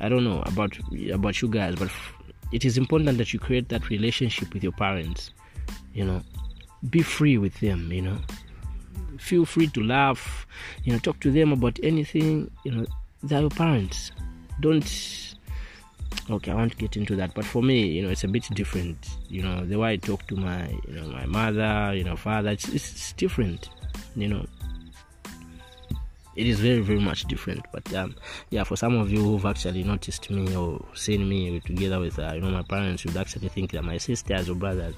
I 0.01 0.09
don't 0.09 0.25
know 0.25 0.43
about 0.47 0.79
about 1.13 1.43
you 1.43 1.49
guys, 1.49 1.75
but 1.77 1.91
it 2.53 2.65
is 2.65 2.77
important 2.77 3.19
that 3.19 3.33
you 3.33 3.39
create 3.39 3.69
that 3.71 3.89
relationship 3.89 4.53
with 4.53 4.63
your 4.63 4.73
parents 4.73 5.31
you 5.95 6.05
know 6.05 6.21
be 6.91 7.03
free 7.03 7.39
with 7.39 7.59
them 7.61 7.93
you 7.93 8.03
know 8.03 8.19
feel 9.19 9.45
free 9.45 9.67
to 9.69 9.83
laugh 9.83 10.47
you 10.85 10.93
know 10.93 10.99
talk 10.99 11.19
to 11.21 11.31
them 11.31 11.53
about 11.53 11.79
anything 11.83 12.51
you 12.65 12.73
know 12.73 12.87
they're 13.23 13.41
your 13.41 13.51
parents 13.51 14.11
don't 14.61 15.32
okay 16.31 16.51
i 16.53 16.55
won't 16.55 16.77
get 16.79 16.97
into 16.97 17.17
that 17.17 17.35
but 17.35 17.45
for 17.45 17.63
me 17.63 17.87
you 17.87 18.03
know 18.03 18.09
it's 18.09 18.25
a 18.25 18.29
bit 18.29 18.45
different. 18.55 19.11
You 19.29 19.43
know 19.43 19.65
the 19.65 19.79
way 19.79 19.93
i 19.93 19.97
talk 19.97 20.27
to 20.29 20.37
my 20.37 20.69
you 20.87 20.95
know 20.95 21.09
my 21.09 21.27
mother 21.27 21.95
you 21.97 22.05
know 22.05 22.17
father 22.17 22.51
it's, 22.51 22.69
it's 22.69 23.13
different 23.15 23.69
you 24.17 24.29
know. 24.29 24.47
It 26.35 26.47
is 26.47 26.61
very 26.61 26.81
very 26.81 26.99
much 26.99 27.25
different 27.25 27.67
but 27.73 27.93
um, 27.93 28.17
yeah 28.49 28.65
for 28.65 28.75
some 28.77 28.97
of 28.97 29.13
you 29.13 29.23
who've 29.23 29.45
actually 29.45 29.85
noticed 29.85 30.31
me 30.31 30.57
or 30.57 30.83
seen 30.95 31.29
me 31.29 31.61
together 31.61 32.01
with 32.01 32.19
uh, 32.19 32.33
you 32.35 32.41
know 32.41 32.51
my 32.51 32.63
parents 32.63 33.05
would 33.05 33.17
actually 33.19 33.49
think 33.49 33.71
they're 33.71 33.83
my 33.83 33.99
sisters 33.99 34.49
or 34.49 34.55
brothers. 34.55 34.95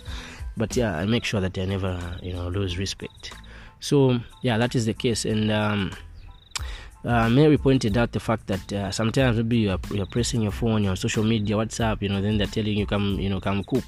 But 0.57 0.77
yeah 0.77 0.97
i 0.97 1.05
make 1.07 1.25
sure 1.25 1.41
that 1.41 1.59
i 1.59 1.65
never 1.65 1.99
you 2.23 2.33
know 2.33 2.49
lose 2.49 2.79
respect. 2.79 3.33
So 3.81 4.21
yeah 4.43 4.59
that 4.59 4.77
is 4.77 4.87
the 4.87 4.95
case 4.95 5.25
and 5.25 5.51
um, 5.51 5.91
uh, 7.05 7.29
Mary 7.29 7.59
pointed 7.59 7.97
out 7.97 8.13
the 8.13 8.21
fact 8.21 8.47
that 8.47 8.73
uh, 8.73 8.91
sometimes 8.91 9.37
maybe 9.37 9.59
you're, 9.59 9.79
you're 9.91 10.07
pressing 10.07 10.43
your 10.43 10.53
phone, 10.53 10.83
you're 10.83 10.91
on 10.91 10.97
social 10.97 11.23
media, 11.23 11.57
WhatsApp, 11.57 12.01
you 12.03 12.09
know, 12.09 12.21
then 12.21 12.39
they're 12.39 12.47
telling 12.47 12.79
you 12.79 12.87
come, 12.87 13.19
you 13.21 13.29
know, 13.29 13.41
come 13.41 13.63
cook. 13.65 13.85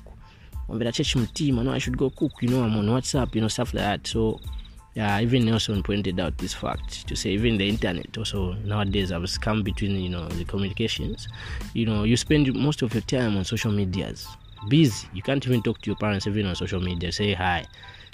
Wambia 0.69 0.93
church 0.93 1.17
team, 1.33 1.59
I 1.59 1.63
know 1.63 1.73
I 1.73 1.79
should 1.79 1.97
go 1.97 2.11
cook, 2.11 2.33
you 2.41 2.49
know, 2.49 2.63
I'm 2.63 2.77
on 2.77 2.87
WhatsApp, 2.87 3.35
you 3.35 3.41
know, 3.41 3.49
stuff 3.49 3.73
like 3.73 3.85
that. 3.85 4.07
So 4.07 4.41
yeah, 4.95 5.21
even 5.21 5.45
Nelson 5.45 5.83
pointed 5.83 6.19
out 6.19 6.37
this 6.39 6.55
fact 6.55 7.07
to 7.07 7.15
say 7.15 7.31
even 7.31 7.59
the 7.59 7.69
internet 7.69 8.17
also 8.17 8.55
nowadays 8.65 9.11
has 9.11 9.39
come 9.39 9.63
between 9.63 9.93
you 9.93 10.09
know 10.09 10.27
the 10.29 10.45
communications. 10.45 11.29
You 11.75 11.85
know, 11.85 12.05
you 12.05 12.17
spend 12.17 12.53
most 12.55 12.81
of 12.81 12.95
your 12.95 13.03
time 13.03 13.37
on 13.37 13.45
social 13.45 13.71
medias, 13.71 14.27
busy. 14.69 15.07
You 15.13 15.23
can't 15.23 15.47
even 15.47 15.63
talk 15.63 15.83
to 15.83 15.91
your 15.91 15.97
parents 15.97 16.27
even 16.27 16.47
on 16.47 16.55
social 16.55 16.81
media, 16.81 17.13
say 17.13 17.35
hi 17.35 17.67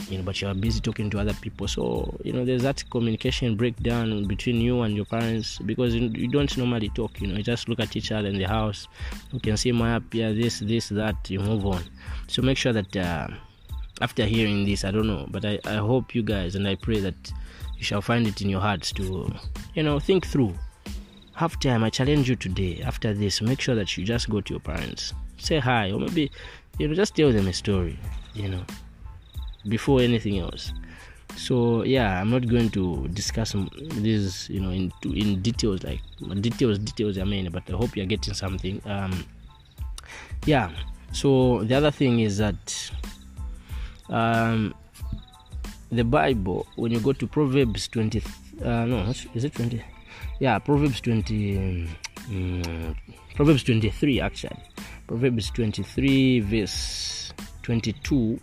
you 0.09 0.19
know 0.19 0.25
but 0.25 0.41
you 0.41 0.49
are 0.49 0.55
busy 0.55 0.81
talking 0.81 1.11
to 1.11 1.19
other 1.19 1.35
people. 1.35 1.69
So 1.69 2.19
you 2.25 2.33
know 2.33 2.45
there's 2.45 2.63
that 2.63 2.85
communication 2.91 3.57
breakdown 3.57 4.27
between 4.27 4.61
you 4.61 4.83
and 4.83 4.95
your 4.95 5.05
parents 5.05 5.59
because 5.59 5.95
you, 5.95 6.29
don't 6.29 6.57
normally 6.57 6.89
talk 6.91 7.21
you 7.21 7.29
know 7.29 7.37
you 7.37 7.43
just 7.43 7.69
look 7.69 7.81
at 7.81 7.97
each 7.97 8.13
other 8.13 8.29
in 8.29 8.39
the 8.39 8.49
house. 8.49 8.89
You 9.33 9.41
can 9.41 9.57
see 9.57 9.73
my 9.73 9.95
up 9.95 10.13
here 10.13 10.33
this 10.35 10.61
this 10.61 10.89
that 10.91 11.31
you 11.31 11.41
move 11.41 11.67
on. 11.67 11.83
So 12.27 12.43
make 12.43 12.57
sure 12.57 12.73
that 12.73 12.97
uh, 12.97 13.29
after 14.03 14.25
hearing 14.25 14.65
this 14.65 14.85
i 14.85 14.91
don't 14.91 15.07
know 15.07 15.27
but 15.31 15.45
I, 15.45 15.61
I 15.65 15.77
hope 15.77 16.15
you 16.15 16.23
guys 16.23 16.57
and 16.57 16.67
i 16.67 16.75
pray 16.75 16.99
that 17.01 17.33
you 17.79 17.85
shall 17.85 18.01
find 18.01 18.27
it 18.27 18.41
in 18.41 18.49
your 18.49 18.61
hearts 18.61 18.93
to 18.93 19.33
you 19.75 19.83
know 19.83 19.99
think 19.99 20.27
through. 20.27 20.55
Have 21.35 21.59
time 21.61 21.83
i 21.85 21.91
challenge 21.91 22.29
you 22.29 22.37
today 22.37 22.83
after 22.85 23.15
this 23.15 23.41
make 23.41 23.61
sure 23.61 23.75
that 23.75 23.97
you 23.97 24.05
just 24.05 24.29
go 24.29 24.41
to 24.41 24.55
your 24.55 24.61
parents. 24.61 25.15
Say 25.39 25.59
hi 25.59 25.91
or 25.91 25.99
maybe 25.99 26.31
you 26.79 26.89
know 26.89 26.95
just 26.95 27.15
tell 27.17 27.33
them 27.33 27.49
a 27.49 27.53
story 27.53 27.99
you 28.35 28.49
know 28.49 28.65
before 29.69 30.01
anything 30.01 30.39
else. 30.39 30.73
So 31.37 31.83
yeah 31.83 32.21
i'm 32.21 32.29
not 32.29 32.47
going 32.47 32.69
to 32.71 33.09
discuss 33.09 33.57
this 33.95 34.51
you 34.51 34.61
know 34.61 34.69
in 34.71 34.93
in 35.05 35.41
details 35.41 35.83
like 35.83 36.01
details 36.43 36.79
details 36.79 37.17
i 37.17 37.25
mean 37.25 37.51
but 37.51 37.63
i 37.71 37.73
hope 37.73 37.97
you're 37.97 38.07
getting 38.07 38.35
something. 38.35 38.83
Um 38.85 39.25
yeah 40.45 40.71
so 41.13 41.65
the 41.65 41.75
other 41.75 41.91
thing 41.91 42.21
is 42.21 42.37
that 42.37 42.91
um 44.11 44.75
the 45.91 46.05
bible 46.05 46.67
when 46.77 46.93
you 46.93 47.01
go 47.01 47.13
to 47.13 47.27
proverbs 47.27 47.89
20 47.89 48.23
uh 48.63 48.85
no 48.85 49.13
is 49.35 49.45
it 49.45 49.55
20 49.55 49.83
yeah 50.41 50.59
proverbs 50.59 51.01
20 51.01 51.89
um, 52.31 52.95
proverbs 53.35 53.63
23 53.65 54.21
actually. 54.21 54.57
Proverbs 55.07 55.51
23 55.51 56.41
verse 56.41 57.33
22 57.63 58.41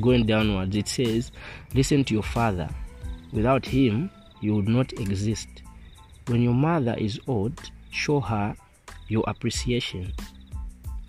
going 0.00 0.26
downwards, 0.26 0.76
it 0.76 0.88
says, 0.88 1.30
Listen 1.74 2.04
to 2.04 2.14
your 2.14 2.22
father. 2.22 2.68
Without 3.32 3.64
him, 3.66 4.10
you 4.40 4.54
would 4.54 4.68
not 4.68 4.92
exist. 4.94 5.48
When 6.26 6.42
your 6.42 6.54
mother 6.54 6.94
is 6.98 7.20
old, 7.26 7.58
show 7.90 8.20
her 8.20 8.54
your 9.08 9.24
appreciation. 9.26 10.12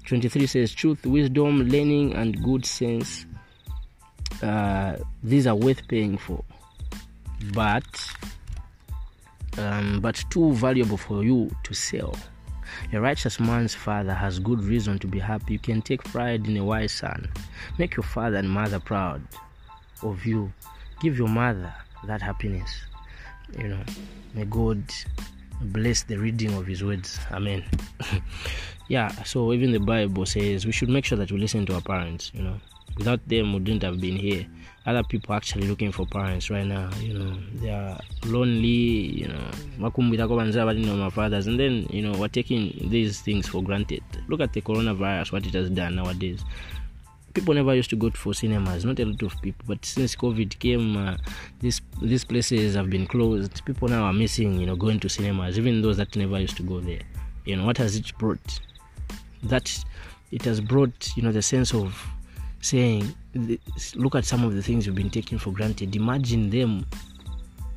23 0.06 0.48
says, 0.48 0.72
Truth, 0.74 1.06
wisdom, 1.06 1.64
learning, 1.64 2.14
and 2.14 2.42
good 2.44 2.66
sense, 2.66 3.26
uh, 4.42 4.96
these 5.24 5.48
are 5.48 5.56
worth 5.56 5.88
paying 5.88 6.18
for. 6.18 6.44
But 7.54 7.86
um, 9.58 10.00
but 10.02 10.24
too 10.30 10.54
valuable 10.54 10.98
for 10.98 11.24
you 11.24 11.52
to 11.64 11.74
sell. 11.74 12.16
A 12.94 13.00
righteous 13.00 13.40
man's 13.40 13.76
father 13.76 14.14
has 14.14 14.40
good 14.40 14.64
reason 14.64 15.00
to 15.00 15.08
be 15.08 15.20
happy. 15.20 15.54
You 15.54 15.60
can 15.60 15.82
take 15.82 16.04
pride 16.04 16.48
in 16.48 16.58
a 16.58 16.64
wise 16.64 16.92
son. 16.92 17.30
Make 17.78 17.96
your 17.96 18.04
father 18.04 18.38
and 18.38 18.50
mother 18.50 18.80
proud 18.80 19.22
of 20.02 20.26
you. 20.26 20.52
Give 21.02 21.18
your 21.18 21.28
mother 21.28 21.74
that 22.06 22.22
happiness. 22.22 22.72
You 23.58 23.70
know, 23.70 23.84
may 24.34 24.46
God 24.46 24.84
bless 25.62 26.04
the 26.04 26.18
reading 26.18 26.54
of 26.54 26.68
His 26.68 26.84
words. 26.84 27.20
Amen. 27.32 27.64
yeah, 28.88 29.10
so 29.24 29.54
even 29.54 29.72
the 29.72 29.80
Bible 29.80 30.26
says 30.26 30.66
we 30.66 30.72
should 30.72 30.90
make 30.90 31.06
sure 31.06 31.18
that 31.18 31.32
we 31.32 31.38
listen 31.38 31.66
to 31.68 31.76
our 31.76 31.82
parents. 31.82 32.32
You 32.34 32.44
know, 32.44 32.60
without 33.00 33.28
them, 33.28 33.54
we 33.54 33.60
wouldn't 33.60 33.82
have 33.82 34.00
been 34.00 34.16
here. 34.16 34.46
Other 34.86 35.04
people 35.04 35.36
actually 35.36 35.68
looking 35.68 35.92
for 35.92 36.06
parents 36.06 36.50
right 36.50 36.66
now 36.66 36.90
you 37.00 37.14
know. 37.14 37.38
They 37.56 37.70
are 37.70 38.00
lonely 38.26 38.68
you 38.68 39.28
know. 39.28 39.52
My 39.78 41.10
fathers. 41.10 41.48
And 41.48 41.60
then 41.60 41.88
you 41.90 42.02
know 42.02 42.18
we're 42.18 42.28
taking 42.28 42.90
these 42.90 43.22
things 43.22 43.48
for 43.48 43.64
granted. 43.64 44.04
Look 44.28 44.42
at 44.42 44.54
the 44.54 44.62
coronavirus 44.62 45.32
what 45.32 45.46
it 45.46 45.54
has 45.54 45.70
done 45.70 45.96
nowadays. 45.96 46.44
People 47.34 47.54
never 47.54 47.76
used 47.76 47.92
to 47.92 47.96
go 47.96 48.10
for 48.10 48.34
cinemas 48.34 48.84
not 48.84 49.00
a 49.00 49.06
lot 49.06 49.22
of 49.22 49.42
people. 49.42 49.64
But 49.68 49.86
since 49.86 50.16
covid 50.16 50.58
came 50.60 50.98
uh, 50.98 51.18
these 51.60 51.82
these 52.02 52.26
places 52.26 52.76
have 52.76 52.90
been 52.90 53.06
closed. 53.06 53.64
People 53.66 53.90
now 53.90 54.04
are 54.06 54.14
missing 54.14 54.60
you 54.60 54.66
know 54.66 54.76
going 54.76 55.00
to 55.02 55.10
cinemas 55.10 55.58
even 55.60 55.82
those 55.82 55.98
that 55.98 56.16
never 56.16 56.40
used 56.40 56.58
to 56.58 56.64
go 56.64 56.80
there. 56.80 57.02
You 57.46 57.58
know 57.58 57.66
what 57.66 57.78
has 57.78 57.96
it 57.96 58.18
brought? 58.18 58.60
That 59.44 59.86
it 60.32 60.44
has 60.44 60.62
brought 60.62 61.16
you 61.16 61.22
know 61.22 61.32
the 61.32 61.42
sense 61.42 61.74
of 61.74 62.04
saying 62.62 63.16
look 63.96 64.16
at 64.16 64.26
some 64.26 64.44
of 64.44 64.56
the 64.56 64.62
things 64.64 64.86
you've 64.86 64.96
been 64.96 65.10
taking 65.10 65.38
for 65.38 65.52
granted. 65.52 65.96
Imagine 65.96 66.50
them 66.50 66.86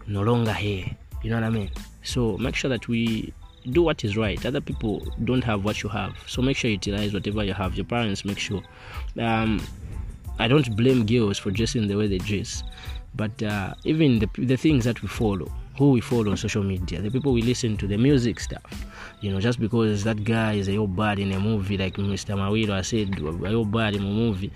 no 0.07 0.23
longer 0.23 0.53
here. 0.53 0.87
You 1.23 1.31
know 1.31 1.37
what 1.37 1.45
i 1.45 1.51
mean? 1.51 1.71
So 2.03 2.37
make 2.39 2.55
sure 2.57 2.69
that 2.71 2.89
we 2.89 3.33
do 3.71 3.83
what 3.83 4.03
is 4.05 4.17
right. 4.17 4.45
Other 4.45 4.61
people 4.61 5.07
don't 5.25 5.45
have 5.45 5.65
what 5.65 5.83
you 5.83 5.89
have. 5.89 6.15
So 6.27 6.43
make 6.43 6.57
sure 6.57 6.69
you 6.69 6.75
utilize 6.75 7.13
whatever 7.13 7.45
you 7.45 7.55
have. 7.55 7.77
Your 7.77 7.85
parents 7.85 8.25
make 8.25 8.39
sure. 8.39 8.63
Um, 9.19 9.61
i 10.39 10.49
don't 10.49 10.75
blame 10.77 11.05
girls 11.07 11.39
for 11.39 11.51
dressing 11.51 11.87
the 11.87 11.95
way 11.95 12.07
they 12.07 12.19
dress 12.19 12.63
but 13.15 13.43
uh, 13.43 13.75
even 13.85 14.19
the, 14.19 14.29
the 14.39 14.57
things 14.57 14.85
that 14.85 15.01
we 15.03 15.09
follow 15.09 15.51
who 15.79 15.91
we 15.91 16.01
follow 16.01 16.31
on 16.31 16.37
social 16.37 16.63
media 16.63 17.01
the 17.01 17.11
people 17.11 17.33
we 17.33 17.43
listen 17.43 17.77
to 17.77 17.87
the 17.87 17.97
music 17.97 18.39
stuff 18.41 18.85
you 19.21 19.31
know 19.31 19.41
just 19.41 19.59
because 19.61 20.05
that 20.05 20.23
guy 20.25 20.55
is 20.55 20.69
a 20.69 20.77
old 20.77 20.95
bad 20.97 21.19
in 21.19 21.33
a 21.33 21.41
movie 21.41 21.77
like 21.77 21.97
mr 21.97 22.37
mawilo 22.37 22.73
i 22.73 22.83
said 22.83 23.19
a 23.19 23.55
old 23.55 23.71
bad 23.71 23.95
in 23.95 24.03
a 24.03 24.05
movie 24.05 24.51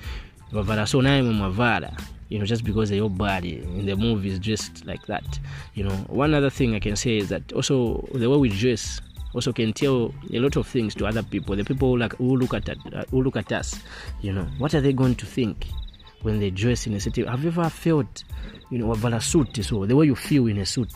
vavala 0.52 0.86
so 0.86 1.00
naye 1.00 1.22
mumavara 1.22 1.96
you 2.28 2.38
know 2.38 2.44
just 2.44 2.64
because 2.64 2.90
the 2.90 3.00
old 3.00 3.16
body 3.16 3.62
in 3.78 3.86
the 3.86 3.96
movie 3.96 4.30
is 4.30 4.38
dressed 4.38 4.84
like 4.84 5.04
that 5.06 5.40
you 5.74 5.84
know. 5.84 5.94
One 6.08 6.34
other 6.34 6.50
thing 6.50 6.74
i 6.74 6.80
can 6.80 6.96
say 6.96 7.18
is 7.18 7.28
that 7.28 7.52
also 7.52 8.06
the 8.14 8.28
way 8.28 8.36
we 8.36 8.48
dress 8.48 9.00
also 9.34 9.52
can 9.52 9.72
tell 9.72 10.14
a 10.32 10.38
lot 10.38 10.56
of 10.56 10.66
things 10.66 10.94
to 10.94 11.06
other 11.06 11.22
people 11.22 11.54
the 11.56 11.64
people 11.64 11.90
who, 11.90 11.96
like, 11.98 12.14
who 12.16 12.36
look 12.36 12.54
at 12.54 12.68
uh, 12.68 13.04
who 13.10 13.22
look 13.22 13.36
at 13.36 13.52
us 13.52 13.80
you 14.22 14.32
know. 14.32 14.46
What 14.58 14.74
are 14.74 14.80
they 14.80 14.92
going 14.92 15.14
to 15.16 15.26
think 15.26 15.66
when 16.22 16.40
they 16.40 16.50
dress 16.50 16.86
in 16.86 16.94
a 16.94 17.00
city 17.00 17.24
have 17.24 17.42
you 17.42 17.48
ever 17.48 17.68
felt 17.68 18.24
you 18.70 18.78
know 18.78 18.86
wavala 18.86 19.22
suit 19.22 19.64
so 19.64 19.86
the 19.86 19.94
way 19.94 20.06
you 20.06 20.16
feel 20.16 20.46
in 20.46 20.58
a 20.58 20.66
suit? 20.66 20.92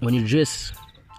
When 0.00 0.14
you 0.14 0.26
dress 0.26 0.72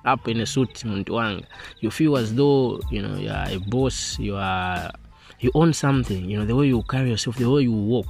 up 0.04 0.28
in 0.28 0.39
a 0.39 0.45
suit 0.45 0.84
you 0.86 1.91
feel 1.91 2.17
as 2.17 2.36
though 2.36 2.80
you 2.91 3.02
know 3.02 3.15
you 3.17 3.30
are 3.30 3.50
a 3.50 3.58
boss 3.58 4.19
you 4.19 4.36
are 4.36 4.91
you 5.39 5.52
own 5.56 5.74
something 5.74 6.30
you 6.30 6.38
know 6.38 6.45
the 6.45 6.56
way 6.56 6.67
you 6.67 6.84
carry 6.84 7.10
yourself 7.10 7.38
the 7.38 7.50
way 7.50 7.63
you 7.63 7.71
walk. 7.71 8.08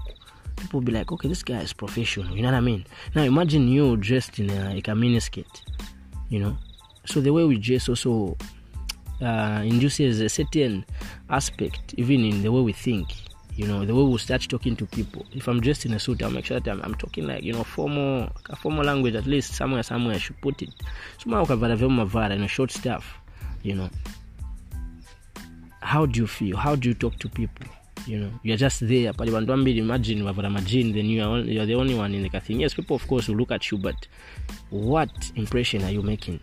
People 0.58 0.82
be 0.82 0.92
like 0.92 1.12
okay 1.12 1.28
this 1.28 1.44
guy 1.44 1.60
is 1.60 1.74
professional 1.74 2.36
you 2.36 2.42
know 2.42 2.50
what 2.50 2.58
i 2.58 2.62
mean? 2.62 2.86
Now 3.14 3.24
imagine 3.24 3.68
you 3.68 3.98
dressed 3.98 4.40
in 4.40 4.50
a, 4.50 4.74
like 4.74 4.88
a 4.88 4.92
miniskirt 4.92 5.62
you 6.30 6.40
know? 6.40 6.58
So 7.06 7.22
the 7.22 7.32
way 7.32 7.44
we 7.44 7.58
dress 7.58 7.88
also 7.88 8.38
uh, 9.22 9.62
induces 9.64 10.20
a 10.20 10.30
certain 10.30 10.86
aspect 11.30 11.94
even 11.98 12.26
in 12.26 12.42
the 12.42 12.52
way 12.52 12.62
we 12.62 12.74
think 12.74 13.08
you 13.56 13.68
know 13.68 13.86
the 13.86 13.96
way 13.96 14.04
we 14.04 14.18
start 14.18 14.42
talking 14.50 14.76
to 14.76 14.86
people. 14.86 15.26
If 15.34 15.48
i'm 15.48 15.62
dressed 15.62 15.86
in 15.86 15.94
a 15.94 16.00
suit 16.00 16.22
i'll 16.24 16.30
make 16.30 16.46
sure 16.46 16.60
that 16.60 16.72
i'm, 16.72 16.82
I'm 16.82 16.96
talking 16.96 17.28
like 17.28 17.44
you 17.44 17.54
know 17.54 17.64
formal 17.64 18.30
a 18.50 18.56
formal 18.56 18.84
language 18.84 19.16
at 19.16 19.26
least 19.26 19.54
somewhere 19.54 19.84
somewhere 19.84 20.16
i 20.16 20.20
should 20.20 20.40
put 20.42 20.62
it. 20.62 20.70
Soma 21.18 21.42
ukavala 21.42 21.76
vyomavara 21.76 22.34
you 22.34 22.42
know 22.42 22.48
short 22.48 22.72
stuff 22.72 23.20
you 23.64 23.76
know. 23.76 23.90
How 25.82 26.06
do 26.06 26.20
you 26.20 26.28
feel? 26.28 26.58
How 26.58 26.76
do 26.76 26.90
you 26.90 26.96
talk 26.96 27.18
to 27.20 27.30
people? 27.30 27.68
You 28.08 28.20
know 28.20 28.32
you're 28.44 28.58
just 28.58 28.86
there 28.88 29.14
pale 29.14 29.32
vantu 29.32 29.54
ambiri 29.54 29.80
imagine 29.80 30.24
wavala 30.24 30.50
majini 30.50 30.94
then 30.94 31.06
you 31.06 31.24
are, 31.24 31.40
you're 31.40 31.66
the 31.66 31.76
only 31.76 31.96
one 31.96 32.14
in 32.14 32.30
the 32.30 32.40
thing 32.40 32.62
yes 32.62 32.76
people 32.76 32.96
of 32.96 33.08
course 33.08 33.28
will 33.28 33.38
look 33.38 33.52
at 33.52 33.72
you 33.72 33.78
but 33.78 33.96
what 34.70 35.32
impression 35.36 35.84
are 35.84 35.94
you 35.94 36.04
making 36.04 36.40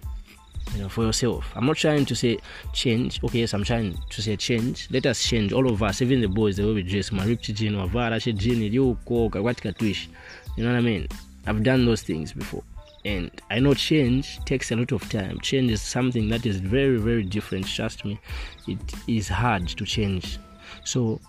you 0.74 0.80
know 0.82 0.88
for 0.88 1.04
yourself. 1.04 1.50
I'm 1.54 1.66
not 1.66 1.76
trying 1.76 2.04
to 2.06 2.14
say 2.14 2.38
change. 2.72 3.22
Okay 3.24 3.40
yes 3.40 3.54
i'm 3.54 3.64
trying 3.64 3.98
to 4.10 4.22
say 4.22 4.36
change. 4.36 4.88
Let 4.90 5.06
us 5.06 5.22
change 5.22 5.52
all 5.52 5.68
of 5.68 5.82
us 5.82 6.02
even 6.02 6.20
the 6.20 6.28
boys 6.28 6.56
the 6.56 6.66
way 6.66 6.74
we 6.74 6.82
dress. 6.82 7.10
Maripchi 7.10 7.54
jini 7.54 7.76
wavala 7.76 8.20
she 8.20 8.32
jini 8.32 8.70
liuko 8.70 9.30
kakwati 9.30 9.76
twish 9.76 10.08
you 10.56 10.64
know 10.64 10.72
what 10.72 10.78
i 10.78 10.82
mean? 10.82 11.08
I've 11.46 11.62
done 11.62 11.84
those 11.86 12.02
things 12.02 12.32
before. 12.32 12.62
And 13.04 13.30
i 13.50 13.58
know 13.58 13.74
change 13.74 14.38
takes 14.44 14.70
a 14.70 14.76
lot 14.76 14.92
of 14.92 15.08
time. 15.10 15.40
Change 15.40 15.70
is 15.70 15.82
something 15.82 16.28
that 16.28 16.46
is 16.46 16.58
very 16.58 16.98
very 16.98 17.22
different. 17.24 17.66
Trust 17.66 18.04
me 18.04 18.18
it 18.66 18.78
is 19.06 19.28
hard 19.28 19.68
to 19.68 19.84
change. 19.84 20.38
So 20.84 21.20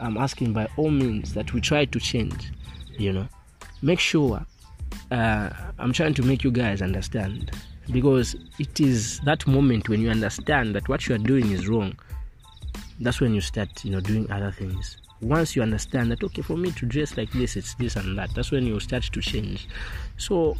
i'm 0.00 0.16
asking 0.16 0.52
by 0.52 0.68
all 0.76 0.90
means 0.90 1.34
that 1.34 1.52
we 1.52 1.60
try 1.60 1.84
to 1.84 1.98
change 1.98 2.52
you 2.98 3.12
know. 3.12 3.28
Make 3.82 4.00
sure 4.00 4.44
uh, 5.10 5.50
I'm 5.78 5.92
trying 5.92 6.14
to 6.14 6.22
make 6.22 6.44
you 6.44 6.50
guys 6.50 6.82
understand 6.82 7.52
because 7.90 8.36
it 8.58 8.80
is 8.80 9.20
that 9.20 9.46
moment 9.46 9.88
when 9.88 10.00
you 10.00 10.10
understand 10.10 10.74
that 10.74 10.88
what 10.88 11.08
you 11.08 11.14
are 11.14 11.18
doing 11.18 11.50
is 11.50 11.68
wrong. 11.68 11.98
That's 13.00 13.20
when 13.20 13.34
you 13.34 13.40
start, 13.40 13.84
you 13.84 13.90
know, 13.90 14.00
doing 14.00 14.30
other 14.30 14.50
things. 14.50 14.98
Once 15.20 15.56
you 15.56 15.62
understand 15.62 16.10
that, 16.10 16.22
okay, 16.22 16.42
for 16.42 16.56
me 16.56 16.70
to 16.72 16.86
dress 16.86 17.16
like 17.16 17.30
this, 17.32 17.56
it's 17.56 17.74
this 17.74 17.96
and 17.96 18.16
that. 18.18 18.34
That's 18.34 18.50
when 18.50 18.66
you 18.66 18.78
start 18.80 19.04
to 19.04 19.20
change. 19.20 19.68
So 20.16 20.56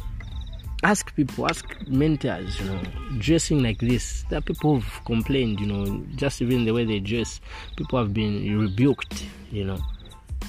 ask 0.83 1.13
people, 1.15 1.45
ask 1.45 1.65
mentors, 1.87 2.59
you 2.59 2.65
know, 2.65 2.81
dressing 3.19 3.61
like 3.61 3.79
this. 3.79 4.23
That 4.29 4.45
people 4.45 4.79
have 4.79 5.05
complained, 5.05 5.59
you 5.59 5.67
know, 5.67 6.03
just 6.15 6.41
even 6.41 6.65
the 6.65 6.71
way 6.71 6.85
they 6.85 6.99
dress, 6.99 7.41
people 7.75 7.99
have 7.99 8.13
been 8.13 8.59
rebuked, 8.59 9.25
you 9.51 9.65
know. 9.65 9.79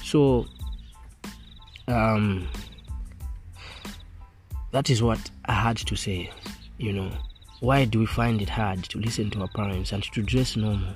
So, 0.03 0.47
um, 1.87 2.47
that 4.71 4.89
is 4.89 5.03
what 5.03 5.19
I 5.45 5.53
had 5.53 5.77
to 5.77 5.95
say, 5.95 6.31
you 6.81 6.93
know. 6.93 7.11
Why 7.59 7.85
do 7.85 7.99
we 7.99 8.07
find 8.07 8.41
it 8.41 8.49
hard 8.49 8.83
to 8.85 8.97
listen 8.97 9.29
to 9.31 9.41
our 9.41 9.47
parents 9.47 9.91
and 9.91 10.03
to 10.03 10.23
dress 10.23 10.57
normal? 10.57 10.95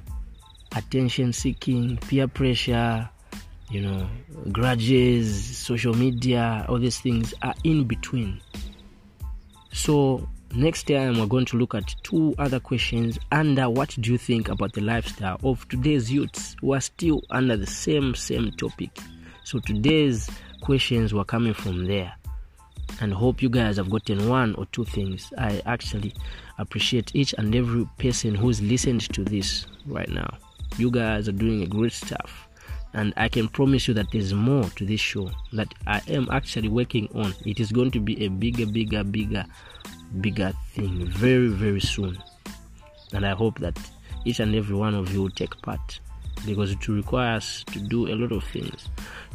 Attention 0.75 1.31
seeking, 1.31 1.97
peer 1.97 2.27
pressure, 2.27 3.07
you 3.69 3.81
know, 3.81 4.09
grudges, 4.51 5.57
social 5.57 5.93
media, 5.93 6.65
all 6.67 6.79
these 6.79 6.99
things 6.99 7.35
are 7.43 7.53
in 7.63 7.83
between. 7.85 8.41
So, 9.71 10.27
next 10.55 10.87
time 10.87 11.19
we're 11.19 11.27
going 11.27 11.45
to 11.45 11.57
look 11.57 11.75
at 11.75 11.95
two 12.01 12.33
other 12.39 12.59
questions 12.59 13.19
under 13.31 13.69
what 13.69 13.95
do 13.99 14.11
you 14.11 14.17
think 14.17 14.49
about 14.49 14.73
the 14.73 14.81
lifestyle 14.81 15.39
of 15.43 15.67
today's 15.69 16.11
youths 16.11 16.55
who 16.61 16.73
are 16.73 16.81
still 16.81 17.21
under 17.29 17.55
the 17.55 17.67
same 17.67 18.15
same 18.15 18.51
topic. 18.53 18.97
So 19.43 19.59
today's 19.59 20.29
questions 20.61 21.13
were 21.13 21.25
coming 21.25 21.53
from 21.53 21.85
there. 21.85 22.13
And 23.01 23.13
hope 23.13 23.41
you 23.41 23.49
guys 23.49 23.77
have 23.77 23.89
gotten 23.89 24.29
one 24.29 24.55
or 24.55 24.65
two 24.67 24.85
things. 24.85 25.33
I 25.37 25.61
actually 25.65 26.13
appreciate 26.57 27.15
each 27.15 27.33
and 27.37 27.53
every 27.53 27.87
person 27.97 28.35
who's 28.35 28.61
listened 28.61 29.01
to 29.13 29.23
this 29.23 29.65
right 29.85 30.09
now. 30.09 30.37
You 30.77 30.91
guys 30.91 31.27
are 31.27 31.33
doing 31.33 31.63
a 31.63 31.67
great 31.67 31.91
stuff 31.91 32.47
and 32.95 33.13
I 33.17 33.27
can 33.27 33.49
promise 33.49 33.89
you 33.89 33.93
that 33.95 34.09
there's 34.11 34.33
more 34.33 34.63
to 34.63 34.85
this 34.85 35.01
show 35.01 35.29
that 35.51 35.73
I 35.85 36.01
am 36.07 36.29
actually 36.31 36.69
working 36.69 37.09
on. 37.13 37.35
It 37.45 37.59
is 37.59 37.73
going 37.73 37.91
to 37.91 37.99
be 37.99 38.23
a 38.23 38.29
bigger, 38.29 38.65
bigger, 38.65 39.03
bigger, 39.03 39.43
bigger 40.21 40.53
thing 40.71 41.05
very, 41.05 41.49
very 41.49 41.81
soon. 41.81 42.17
And 43.11 43.25
I 43.25 43.31
hope 43.31 43.59
that 43.59 43.77
each 44.23 44.39
and 44.39 44.55
every 44.55 44.77
one 44.77 44.95
of 44.95 45.13
you 45.13 45.23
will 45.23 45.29
take 45.29 45.61
part 45.61 45.99
because 46.45 46.71
it 46.71 46.87
requires 46.87 47.65
to 47.73 47.79
do 47.79 48.07
a 48.07 48.15
lot 48.15 48.31
of 48.31 48.45
things. 48.45 48.87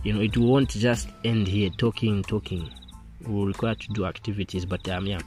You 0.04 0.14
know, 0.14 0.22
it 0.22 0.38
won't 0.38 0.70
just 0.70 1.08
end 1.24 1.46
here 1.46 1.68
talking, 1.76 2.22
talking. 2.22 2.70
We 3.26 3.44
require 3.44 3.74
to 3.74 3.88
do 3.92 4.06
activities, 4.06 4.64
but 4.64 4.88
um, 4.88 5.06
yeah, 5.06 5.20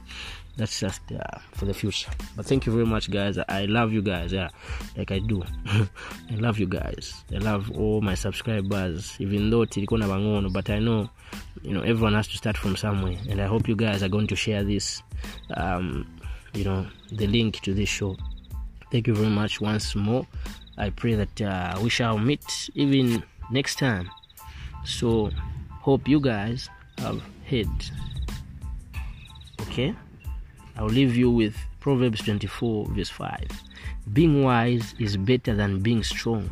that's 0.56 0.78
just 0.80 1.00
uh, 1.12 1.38
for 1.52 1.64
the 1.64 1.74
future. 1.74 2.10
But 2.36 2.46
thank 2.46 2.66
you 2.66 2.72
very 2.72 2.86
much 2.86 3.10
guys. 3.10 3.38
I 3.48 3.64
love 3.66 3.92
you 3.92 4.02
guys 4.02 4.32
yeah 4.32 4.48
like 4.96 5.10
i 5.10 5.18
do. 5.18 5.42
I 5.66 6.34
love 6.36 6.58
you 6.58 6.66
guys. 6.66 7.24
I 7.32 7.38
love 7.38 7.70
all 7.72 8.00
my 8.00 8.14
subscribers 8.14 9.16
even 9.20 9.50
though 9.50 9.66
tilikuwa 9.66 9.98
na 10.00 10.08
bangono 10.08 10.50
but 10.52 10.70
i 10.70 10.78
know 10.78 11.08
you 11.62 11.72
know 11.72 11.82
everyone 11.82 12.14
has 12.14 12.28
to 12.28 12.36
start 12.36 12.56
from 12.56 12.76
somewhere. 12.76 13.18
And 13.30 13.40
i 13.40 13.46
hope 13.46 13.68
you 13.68 13.76
guys 13.76 14.02
are 14.02 14.08
going 14.08 14.26
to 14.26 14.36
share 14.36 14.64
this 14.64 15.02
um, 15.56 16.06
you 16.54 16.64
know 16.64 16.86
the 17.12 17.26
link 17.26 17.60
to 17.62 17.74
this 17.74 17.88
show. 17.88 18.16
Thank 18.92 19.08
you 19.08 19.14
very 19.14 19.30
much 19.30 19.60
once 19.60 19.96
more. 19.96 20.26
I 20.78 20.90
pray 20.90 21.14
that 21.14 21.40
uh, 21.40 21.78
we 21.82 21.90
shall 21.90 22.18
meet 22.18 22.70
even 22.74 23.22
next 23.50 23.78
time. 23.78 24.10
So 24.84 25.30
hope 25.80 26.08
you 26.08 26.20
guys 26.20 26.68
have 26.98 27.22
heard 27.48 27.68
okay 29.60 29.94
I'll 30.76 30.86
leave 30.86 31.14
you 31.14 31.30
with 31.30 31.56
Proverbs 31.78 32.22
24, 32.22 32.86
verse 32.88 33.10
5. 33.10 33.46
Being 34.12 34.42
wise 34.42 34.94
is 34.98 35.16
better 35.16 35.54
than 35.54 35.80
being 35.80 36.02
strong. 36.02 36.50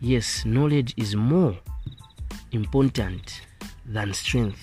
Yes, 0.00 0.44
knowledge 0.44 0.92
is 0.98 1.16
more 1.16 1.56
important 2.50 3.40
than 3.86 4.12
strength. 4.12 4.60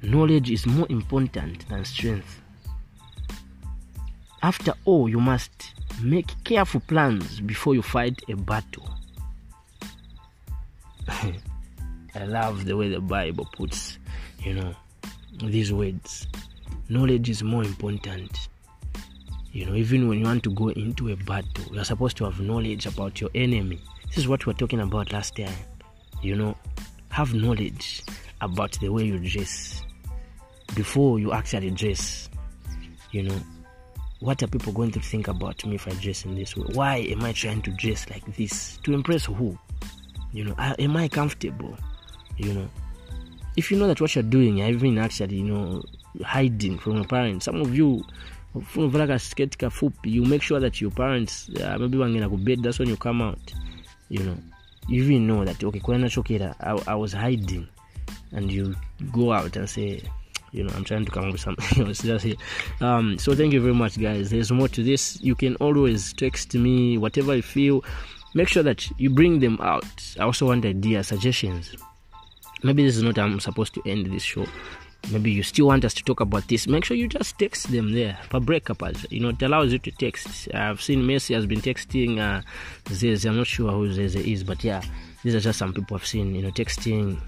Knowledge 0.00 0.50
is 0.50 0.64
more 0.64 0.86
important 0.88 1.68
than 1.68 1.84
strength. 1.84 2.40
After 4.42 4.72
all, 4.86 5.08
you 5.08 5.20
must 5.20 5.74
make 6.00 6.32
careful 6.44 6.80
plans 6.80 7.40
before 7.40 7.74
you 7.74 7.82
fight 7.82 8.22
a 8.28 8.36
battle. 8.36 8.88
I 11.08 12.24
love 12.24 12.64
the 12.64 12.76
way 12.76 12.88
the 12.88 13.00
Bible 13.00 13.48
puts 13.52 13.98
you 14.42 14.54
know 14.54 14.74
these 15.42 15.72
words. 15.72 16.26
Knowledge 16.88 17.28
is 17.28 17.42
more 17.42 17.64
important. 17.64 18.48
You 19.52 19.66
know 19.66 19.74
even 19.74 20.08
when 20.08 20.18
you 20.18 20.24
want 20.24 20.42
to 20.44 20.50
go 20.50 20.68
into 20.68 21.10
a 21.10 21.16
battle 21.16 21.74
you're 21.74 21.84
supposed 21.84 22.16
to 22.18 22.24
have 22.24 22.40
knowledge 22.40 22.86
about 22.86 23.20
your 23.20 23.30
enemy. 23.34 23.80
This 24.08 24.18
is 24.18 24.28
what 24.28 24.44
we 24.46 24.52
were 24.52 24.58
talking 24.58 24.80
about 24.80 25.12
last 25.12 25.36
time. 25.36 25.54
You 26.22 26.36
know 26.36 26.56
have 27.10 27.34
knowledge 27.34 28.02
about 28.40 28.72
the 28.80 28.88
way 28.88 29.04
you 29.04 29.18
dress 29.18 29.82
before 30.74 31.18
you 31.18 31.32
actually 31.32 31.70
dress. 31.70 32.28
You 33.10 33.24
know 33.24 33.40
what 34.20 34.42
are 34.42 34.48
people 34.48 34.72
going 34.72 34.90
to 34.90 35.00
think 35.00 35.28
about 35.28 35.64
me 35.64 35.76
if 35.76 35.86
i 35.86 35.92
dress 35.92 36.24
in 36.24 36.34
this 36.34 36.56
way? 36.56 36.66
Why 36.72 36.96
am 36.96 37.22
i 37.22 37.32
trying 37.32 37.62
to 37.62 37.70
dress 37.70 38.08
like 38.10 38.24
this? 38.36 38.78
To 38.82 38.92
impress 38.92 39.24
who 39.26 39.58
you 40.32 40.44
know 40.44 40.54
am 40.58 40.96
i 40.96 41.08
comfortable? 41.08 41.76
You 42.36 42.52
know 42.54 42.68
if 43.56 43.70
you 43.72 43.78
know 43.78 43.88
that 43.88 44.00
what 44.00 44.14
you're 44.14 44.22
doing 44.22 44.58
you're 44.58 44.68
even 44.68 44.98
actually 44.98 45.36
you 45.36 45.44
know 45.44 45.82
hiding 46.24 46.78
from 46.78 46.96
your 46.96 47.04
parents. 47.04 47.44
Some 47.44 47.60
of 47.60 47.74
you 47.74 48.04
unavala 48.54 49.06
kasketi 49.06 49.58
kafupi 49.58 50.12
you 50.12 50.24
make 50.24 50.42
sure 50.42 50.60
that 50.60 50.80
your 50.80 50.90
parents 50.90 51.50
uh, 51.62 51.78
maybe 51.78 51.98
wangena 51.98 52.28
kubed 52.28 52.62
that's 52.62 52.78
when 52.78 52.88
you 52.88 52.96
come 52.96 53.22
out 53.22 53.52
you 54.08 54.22
know. 54.22 54.36
You 54.88 55.04
even 55.04 55.26
know 55.26 55.44
that 55.44 55.62
okay 55.62 55.80
nachokera 55.80 56.54
I, 56.60 56.92
i 56.92 56.94
was 56.94 57.12
hiding. 57.12 57.68
And 58.32 58.50
you 58.50 58.74
go 59.12 59.32
out 59.32 59.56
and 59.56 59.68
say 59.68 60.02
you 60.52 60.64
know 60.64 60.72
i'm 60.74 60.84
trying 60.84 61.04
to 61.04 61.10
come 61.10 61.26
up 61.26 61.32
with 61.32 61.42
something 61.42 62.36
um 62.80 63.18
so 63.18 63.34
thank 63.34 63.52
you 63.52 63.60
very 63.60 63.74
much 63.74 64.00
guys. 64.00 64.30
There's 64.30 64.50
more 64.50 64.68
to 64.68 64.82
this. 64.82 65.20
You 65.20 65.34
can 65.34 65.56
always 65.56 66.14
text 66.14 66.54
me 66.54 66.96
whatever 66.96 67.36
you 67.36 67.42
feel 67.42 67.84
make 68.38 68.46
sure 68.46 68.62
that 68.62 68.88
you 69.00 69.10
bring 69.10 69.40
them 69.40 69.58
out. 69.60 70.14
I 70.16 70.22
also 70.22 70.46
want 70.46 70.64
ideas 70.64 71.08
suggestions. 71.08 71.74
Maybe 72.62 72.84
this 72.84 72.96
is 72.96 73.02
not 73.02 73.18
i'm 73.18 73.40
supposed 73.40 73.74
to 73.74 73.82
end 73.84 74.06
this 74.06 74.22
show. 74.22 74.46
Maybe 75.10 75.32
you 75.32 75.42
still 75.42 75.66
want 75.66 75.84
us 75.84 75.94
to 75.94 76.04
talk 76.04 76.20
about 76.20 76.46
this. 76.46 76.68
Make 76.68 76.84
sure 76.84 76.96
you 76.96 77.08
just 77.08 77.36
text 77.36 77.72
them 77.72 77.92
there 77.92 78.16
for 78.30 78.38
Breaker 78.38 78.76
you 79.10 79.18
know 79.18 79.30
it 79.30 79.42
allows 79.42 79.72
you 79.72 79.80
to 79.80 79.90
text. 79.90 80.48
I've 80.54 80.80
seen 80.80 81.02
messi 81.02 81.34
has 81.34 81.46
been 81.46 81.60
texting 81.60 82.20
uh 82.20 82.42
zeze 82.84 83.28
i'm 83.28 83.36
not 83.36 83.48
sure 83.48 83.72
who 83.72 83.88
zeze 83.88 84.22
is 84.32 84.44
but 84.44 84.62
yeah 84.62 84.82
these 85.24 85.34
are 85.34 85.40
just 85.40 85.58
some 85.58 85.72
people 85.72 85.96
i've 85.96 86.06
seen 86.06 86.34
you 86.34 86.42
know 86.42 86.50
texting 86.50 87.18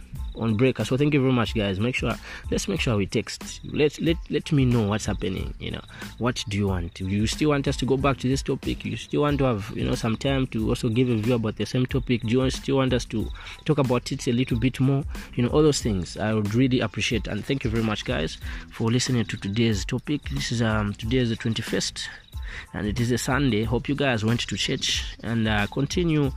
on 0.41 0.57
Breaker 0.57 0.85
so 0.85 0.97
thank 0.97 1.15
you 1.15 1.21
very 1.21 1.33
much 1.33 1.55
guys. 1.55 1.79
Make 1.79 1.95
sure 1.95 2.15
let's 2.51 2.67
make 2.67 2.81
sure 2.81 2.97
we 2.97 3.07
text. 3.07 3.61
Let 3.65 4.01
let 4.01 4.17
let 4.31 4.51
me 4.53 4.65
know 4.65 4.89
what's 4.89 5.07
happening 5.07 5.55
you 5.61 5.71
know. 5.71 5.83
What 6.19 6.45
do 6.49 6.57
you 6.57 6.69
want? 6.69 6.95
Do 6.95 7.07
you 7.07 7.27
still 7.27 7.51
want 7.51 7.69
us 7.69 7.77
to 7.79 7.87
go 7.87 7.97
back 7.97 8.19
to 8.19 8.29
this 8.29 8.43
topic? 8.43 8.85
You 8.85 8.97
still 8.97 9.23
want 9.23 9.39
to 9.39 9.45
have 9.45 9.73
you 9.77 9.85
know 9.85 9.95
some 9.95 10.17
time 10.17 10.47
to 10.49 10.69
also 10.69 10.89
give 10.89 11.09
a 11.09 11.17
view 11.17 11.35
about 11.35 11.57
the 11.57 11.67
same 11.67 11.87
topic? 11.87 12.23
Do 12.23 12.29
you 12.29 12.51
still 12.51 12.77
want 12.77 12.93
us 12.93 13.05
to 13.07 13.29
talk 13.65 13.79
about 13.79 14.11
it 14.11 14.27
a 14.27 14.33
little 14.33 14.59
bit 14.59 14.81
more? 14.81 15.05
You 15.35 15.45
know 15.45 15.51
all 15.51 15.63
those 15.63 15.81
things 15.81 16.17
i 16.17 16.33
would 16.33 16.55
really 16.55 16.81
appreciate. 16.81 17.27
And 17.27 17.45
thank 17.45 17.65
you 17.65 17.71
very 17.71 17.85
much 17.85 18.05
guys 18.05 18.39
for 18.73 18.91
listening 18.91 19.25
to 19.27 19.37
today's 19.37 19.85
topic. 19.85 20.23
This 20.31 20.53
is 20.53 20.63
um 20.63 20.95
today 20.95 21.19
is 21.19 21.31
the 21.31 21.37
21st 21.37 22.09
and 22.75 22.87
it 22.87 22.99
is 23.01 23.11
a 23.13 23.19
sunday. 23.19 23.65
Hope 23.65 23.89
you 23.89 23.95
guys 23.95 24.25
went 24.25 24.41
to 24.41 24.57
church 24.57 25.17
and 25.23 25.47
uh, 25.47 25.67
continue 25.69 26.33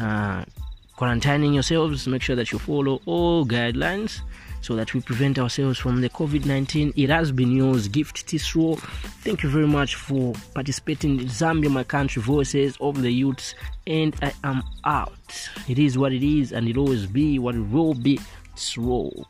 uh, 0.00 0.44
quarantining 1.02 1.52
yourselves 1.52 2.06
make 2.06 2.22
sure 2.22 2.36
that 2.36 2.52
you 2.52 2.60
follow 2.60 3.00
all 3.06 3.44
guidelines 3.44 4.20
so 4.60 4.76
that 4.76 4.94
we 4.94 5.00
prevent 5.00 5.36
ourselves 5.36 5.76
from 5.76 6.00
the 6.00 6.08
covid-19 6.08 6.92
it 6.94 7.10
has 7.10 7.32
been 7.32 7.50
yours 7.50 7.88
gift 7.88 8.24
tisro 8.24 8.78
thank 9.24 9.42
you 9.42 9.48
very 9.48 9.66
much 9.66 9.96
for 9.96 10.32
participating 10.54 11.18
in 11.18 11.26
zambia 11.26 11.68
my 11.68 11.82
country 11.82 12.22
voices 12.22 12.76
of 12.80 13.02
the 13.02 13.10
youths 13.10 13.56
and 13.88 14.14
i 14.22 14.32
am 14.44 14.62
out. 14.84 15.48
It 15.68 15.80
is 15.80 15.98
what 15.98 16.12
it 16.12 16.22
is 16.22 16.52
and 16.52 16.68
it'll 16.68 16.84
always 16.84 17.06
be 17.06 17.40
what 17.40 17.56
it 17.56 17.66
will 17.72 17.94
be. 17.94 18.20
Tisro. 18.54 19.24